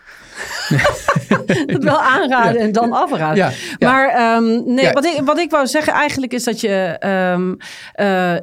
Het 1.45 1.83
wel 1.83 2.01
aanraden 2.01 2.61
en 2.61 2.71
dan 2.71 2.91
afraden. 2.91 3.35
Ja, 3.37 3.51
ja. 3.77 3.89
Maar 3.91 4.09
ehm, 4.09 4.73
nee, 4.73 4.85
Ja. 4.85 4.93
wat, 4.93 5.05
ik, 5.05 5.21
wat 5.25 5.37
ik 5.39 5.51
wou 5.51 5.67
zeggen 5.67 5.93
eigenlijk 5.93 6.33
is 6.33 6.43
dat 6.43 6.61
je... 6.61 6.95
ehm, 6.99 7.53
eh, 7.93 8.33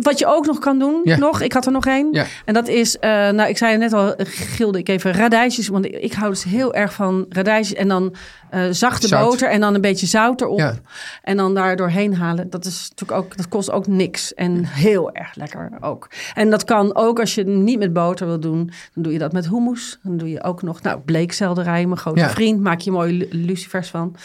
wat 0.00 0.18
je 0.18 0.26
ook 0.26 0.46
nog 0.46 0.58
kan 0.58 0.78
doen, 0.78 1.00
nog, 1.04 1.40
ik 1.40 1.52
had 1.52 1.66
er 1.66 1.72
nog 1.72 1.86
één. 1.86 2.26
En 2.44 2.54
dat 2.54 2.68
is, 2.68 2.98
eh, 2.98 3.10
nou 3.10 3.48
ik 3.48 3.56
zei 3.58 3.76
net 3.76 3.92
al, 3.92 4.14
gilde 4.26 4.78
ik 4.78 4.88
even 4.88 5.12
radijsjes. 5.12 5.68
Want 5.68 5.84
ik, 5.84 5.94
ik 5.94 6.12
hou 6.12 6.30
dus 6.30 6.44
heel 6.44 6.74
erg 6.74 6.92
van 6.92 7.26
radijsjes. 7.28 7.78
En 7.78 7.88
dan 7.88 8.14
eh, 8.52 8.62
zachte 8.70 9.06
Zout. 9.06 9.28
boter 9.30 9.48
en 9.50 9.60
dan 9.60 9.74
een 9.74 9.80
beetje 9.80 10.06
zout 10.06 10.40
erop. 10.40 10.58
Ja. 10.58 10.74
En 11.22 11.36
dan 11.36 11.54
daar 11.54 11.76
doorheen 11.76 12.14
halen. 12.16 12.50
Dat, 12.50 12.64
is 12.64 12.88
natuurlijk 12.90 13.20
ook, 13.24 13.36
dat 13.36 13.48
kost 13.48 13.70
ook 13.70 13.86
niks. 13.86 14.34
En 14.34 14.64
heel 14.64 15.12
erg 15.12 15.34
lekker 15.34 15.70
ook. 15.80 16.08
En 16.34 16.50
dat 16.50 16.64
kan 16.64 16.96
ook 16.96 17.20
als 17.20 17.34
je 17.34 17.40
het 17.40 17.50
niet 17.50 17.78
met 17.78 17.92
boter 17.92 18.26
wil 18.26 18.40
doen. 18.40 18.70
Dan 18.94 19.02
doe 19.02 19.12
je 19.12 19.18
dat 19.18 19.32
met 19.32 19.48
hummus. 19.48 19.98
Dan 20.02 20.16
doe 20.16 20.30
je 20.30 20.42
ook 20.42 20.62
nog, 20.62 20.82
nou 20.82 20.98
bleekselderij, 21.00 21.86
mijn 21.86 21.98
grote 21.98 22.20
Ja. 22.20 22.30
vriend. 22.30 22.60
Maak 22.60 22.80
je 22.80 22.90
mooie 22.90 23.12
lu- 23.12 23.28
lucifers 23.30 23.88
van. 23.88 24.16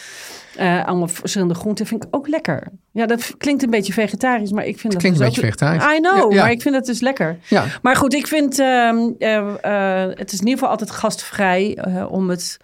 Eh, 0.56 0.86
allemaal 0.86 1.08
verschillende 1.08 1.54
groenten 1.54 1.86
vind 1.86 2.04
ik 2.04 2.16
ook 2.16 2.28
lekker. 2.28 2.66
Ja, 2.92 3.06
dat 3.06 3.34
klinkt 3.38 3.62
een 3.62 3.70
beetje 3.70 3.92
vegetarisch, 3.92 4.50
maar 4.50 4.64
ik 4.66 4.78
vind 4.78 4.92
dat 4.92 5.02
klinkt 5.02 5.18
dus 5.18 5.28
een 5.28 5.34
beetje 5.34 5.52
vegetarisch. 5.52 5.96
I 5.96 6.00
know, 6.00 6.32
Ja, 6.32 6.42
maar 6.42 6.50
ik 6.50 6.62
vind 6.62 6.74
het 6.74 6.84
dus 6.86 7.00
lekker. 7.00 7.38
Ja. 7.48 7.64
Maar 7.82 7.96
goed, 7.96 8.14
ik 8.14 8.26
vind 8.26 8.58
ehm, 8.58 8.98
eh, 9.18 10.04
het 10.14 10.32
is 10.32 10.38
in 10.40 10.46
ieder 10.46 10.52
geval 10.52 10.68
altijd 10.68 10.90
gastvrij 10.90 11.78
om 12.10 12.30
het 12.30 12.56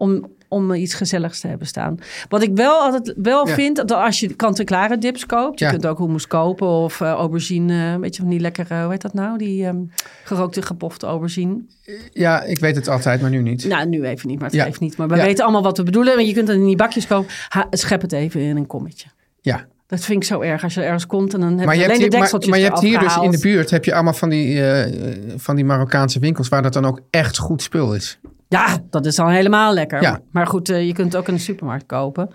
om, 0.00 0.26
om 0.48 0.72
iets 0.74 0.94
gezelligs 0.94 1.40
te 1.40 1.48
hebben 1.48 1.66
staan. 1.66 1.98
Wat 2.28 2.42
ik 2.42 2.50
wel 2.54 2.80
altijd 2.80 3.14
wel 3.16 3.48
Ja. 3.48 3.54
vind, 3.54 3.76
dat 3.76 3.92
als 3.92 4.20
je 4.20 4.34
kant-en-klare 4.34 4.98
dips 4.98 5.26
koopt, 5.26 5.58
je 5.58 5.68
kunt 5.68 5.86
ook 5.86 5.98
hummus 5.98 6.26
kopen 6.26 6.66
of 6.66 7.00
eh, 7.00 7.10
aubergine, 7.10 7.98
weet 7.98 8.16
je 8.16 8.22
van 8.22 8.30
die 8.30 8.40
lekkere, 8.40 8.82
hoe 8.82 8.90
heet 8.90 9.00
dat 9.02 9.14
nou, 9.14 9.38
die 9.38 9.66
ehm, 9.66 9.76
gerookte 10.24 10.62
gepofte 10.62 11.06
aubergine. 11.06 11.60
Ja, 12.12 12.42
ik 12.42 12.58
weet 12.58 12.76
het 12.76 12.88
altijd, 12.88 13.20
maar 13.20 13.30
nu 13.30 13.42
niet. 13.42 13.64
Nou, 13.64 13.88
nu 13.88 14.04
even 14.04 14.28
niet, 14.28 14.38
maar 14.38 14.48
het 14.50 14.56
Ja. 14.56 14.68
niet. 14.78 14.96
Maar 14.96 15.08
we 15.08 15.16
weten 15.16 15.44
allemaal 15.44 15.62
wat 15.62 15.76
we 15.76 15.82
bedoelen. 15.82 16.14
Want 16.14 16.26
je 16.28 16.34
kunt 16.34 16.48
het 16.48 16.56
in 16.56 16.64
die 16.64 16.76
bakjes 16.76 17.06
kopen. 17.06 17.30
Ha, 17.48 17.66
schep 17.70 18.00
het 18.00 18.12
even 18.12 18.40
in 18.40 18.56
een 18.56 18.66
kommetje. 18.66 19.08
Ja. 19.40 19.66
Dat 19.86 20.04
vind 20.04 20.22
ik 20.22 20.28
zo 20.28 20.40
erg 20.40 20.62
als 20.62 20.74
je 20.74 20.82
ergens 20.82 21.06
komt 21.06 21.34
en 21.34 21.40
dan 21.40 21.56
heb 21.56 21.66
Maar 21.66 21.76
je 21.76 21.84
alleen 21.84 22.00
hebt 22.00 22.02
de 22.02 22.08
maar, 22.10 22.18
dekseltjes 22.20 22.50
maar 22.50 22.60
je 22.60 22.64
hebt 22.64 22.80
hier 22.80 22.98
dus 22.98 23.16
in 23.16 23.30
de 23.30 23.38
buurt 23.38 23.70
heb 23.70 23.84
je 23.84 23.94
allemaal 23.94 24.12
van 24.12 24.28
die, 24.28 24.62
eh, 24.62 25.16
van 25.36 25.56
die 25.56 25.64
Marokkaanse 25.64 26.18
winkels 26.18 26.48
waar 26.48 26.62
dat 26.62 26.72
dan 26.72 26.84
ook 26.84 27.00
echt 27.10 27.38
goed 27.38 27.62
spul 27.62 27.94
is. 27.94 28.18
Ja, 28.50 28.78
dat 28.90 29.06
is 29.06 29.14
dan 29.14 29.28
helemaal 29.28 29.74
lekker. 29.74 30.02
Ja. 30.02 30.20
Maar 30.30 30.46
goed, 30.46 30.68
eh, 30.68 30.86
je 30.86 30.92
kunt 30.92 31.12
het 31.12 31.22
ook 31.22 31.28
in 31.28 31.34
de 31.34 31.40
supermarkt 31.40 31.86
kopen. 31.86 32.30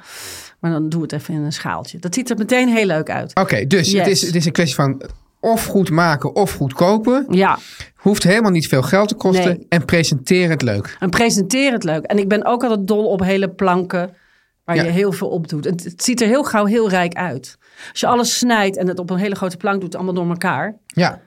Maar 0.60 0.72
dan 0.72 0.90
doe 0.90 1.02
het 1.02 1.12
even 1.12 1.34
in 1.34 1.42
een 1.42 1.54
schaaltje. 1.54 2.00
Dat 2.00 2.14
ziet 2.14 2.30
er 2.30 2.38
meteen 2.38 2.70
heel 2.70 2.86
leuk 2.86 3.10
uit. 3.10 3.36
Oké, 3.36 3.66
dus 3.68 3.92
het, 3.92 4.08
is, 4.08 4.22
het 4.22 4.36
is 4.36 4.46
een 4.46 4.52
kwestie 4.52 4.76
van 4.76 5.02
of 5.40 5.66
goed 5.66 5.90
maken 5.90 6.36
of 6.36 6.52
goed 6.52 6.74
kopen. 6.74 7.26
Ja, 7.30 7.58
Hoeft 7.96 8.24
helemaal 8.24 8.52
niet 8.52 8.68
veel 8.68 8.82
geld 8.82 9.08
te 9.08 9.16
kosten. 9.16 9.46
Nee. 9.46 9.66
En 9.70 9.86
presenteer 9.86 10.50
het 10.50 10.62
leuk. 10.62 10.98
en 11.00 11.10
presenteer 11.10 11.72
het 11.72 11.84
leuk. 11.84 12.04
En 12.06 12.18
ik 12.18 12.28
ben 12.28 12.46
ook 12.46 12.64
altijd 12.64 12.88
dol 12.88 13.06
op 13.08 13.20
hele 13.24 13.50
planken 13.50 14.16
waar 14.64 14.76
Ja. 14.76 14.84
je 14.84 14.90
heel 14.90 15.12
veel 15.12 15.28
op 15.30 15.48
doet. 15.48 15.66
Het, 15.66 15.84
het 15.84 16.04
ziet 16.04 16.22
er 16.22 16.28
heel 16.28 16.44
gauw 16.44 16.66
heel 16.66 16.90
rijk 16.90 17.14
uit. 17.14 17.58
Als 17.92 18.00
je 18.00 18.08
alles 18.08 18.38
snijdt 18.38 18.78
en 18.78 18.88
het 18.88 19.00
op 19.00 19.10
een 19.10 19.18
hele 19.18 19.36
grote 19.36 19.58
plank 19.58 19.82
doet, 19.82 19.96
allemaal 19.96 20.14
door 20.14 20.30
elkaar. 20.30 20.76
Ja, 20.86 21.22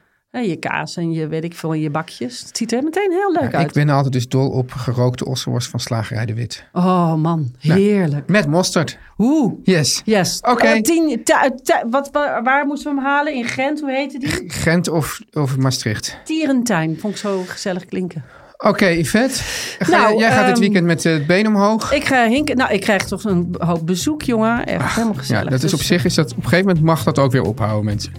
Je 0.46 0.57
kaas 0.57 0.96
en 0.96 1.12
je 1.12 1.27
weet 1.27 1.44
ik 1.44 1.55
veel, 1.55 1.72
je 1.72 1.90
bakjes. 1.90 2.40
Het 2.46 2.57
ziet 2.57 2.72
er 2.72 2.83
meteen 2.83 3.11
heel 3.11 3.33
leuk 3.33 3.48
ik 3.48 3.55
uit. 3.55 3.72
ben 3.72 3.88
altijd 3.88 4.12
dus 4.12 4.29
dol 4.29 4.48
op 4.51 4.72
gerookte 4.72 5.24
ossenworst 5.27 5.68
van 5.68 5.81
Slagerij 5.81 6.27
de 6.27 6.35
Wit. 6.35 6.64
Oh 6.72 7.14
man, 7.14 7.55
heerlijk. 7.59 8.29
Met 8.29 8.46
mosterd. 8.46 8.98
Oeh. 9.18 9.53
Yes. 9.62 10.03
Yes. 10.05 10.40
Oké. 10.40 10.66
Eh, 10.66 11.51
wat, 11.90 12.09
waar, 12.12 12.42
waar 12.42 12.66
moesten 12.66 12.94
we 12.94 13.01
hem 13.01 13.09
halen? 13.11 13.35
In 13.35 13.44
Gent, 13.44 13.81
hoe 13.81 13.90
heette 13.90 14.18
die? 14.18 14.51
Gent 14.64 14.88
of, 14.88 15.20
of 15.33 15.57
Maastricht. 15.57 16.18
Tierentuin. 16.24 16.96
Vond 17.01 17.12
ik 17.14 17.18
zo 17.20 17.44
gezellig 17.46 17.85
klinken. 17.85 18.24
Oké, 18.59 18.87
Yvette. 18.87 19.40
Ga 19.79 19.90
Nou, 19.90 20.18
jij- 20.18 20.31
gaat 20.31 20.44
dit 20.44 20.51
ehm, 20.53 20.61
weekend 20.61 20.87
met 20.87 21.05
eh, 21.05 21.12
het 21.12 21.27
been 21.27 21.46
omhoog. 21.46 21.92
Ik 21.92 22.05
ga 22.05 22.29
hinken. 22.29 22.57
Nou, 22.57 22.72
ik 22.72 22.81
krijg 22.81 23.05
toch 23.05 23.24
een 23.24 23.55
hoop 23.59 23.87
bezoek, 23.87 24.22
jongen. 24.22 24.66
Echt 24.66 24.94
helemaal 24.94 25.14
ja, 25.14 25.20
gezellig. 25.20 25.51
dat 25.51 25.62
is 25.62 25.72
op 25.72 25.79
Dus, 25.79 25.87
zich 25.88 26.05
is 26.05 26.14
dat 26.14 26.31
op 26.31 26.37
een 26.37 26.42
gegeven 26.42 26.66
moment 26.66 26.85
mag 26.85 27.03
dat 27.05 27.18
ook 27.18 27.33
weer 27.33 27.42
ophouden, 27.42 27.85
mensen. 27.85 28.12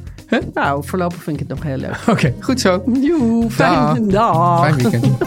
Nou, 0.53 0.85
voorlopig 0.85 1.23
vind 1.23 1.41
ik 1.41 1.47
het 1.47 1.57
nog 1.57 1.67
heel 1.67 1.77
leuk. 1.77 2.03
Oké, 2.07 2.33
goed 2.39 2.59
zo. 2.59 2.83
Joe, 3.01 3.49
fijne 3.49 4.05
Dag. 4.07 4.33
dag. 4.33 4.59
Fijn 4.59 4.75
weekend. 4.75 5.17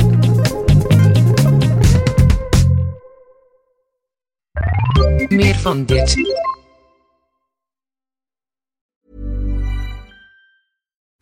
Meer 5.29 5.55
van 5.55 5.85
dit. 5.85 6.15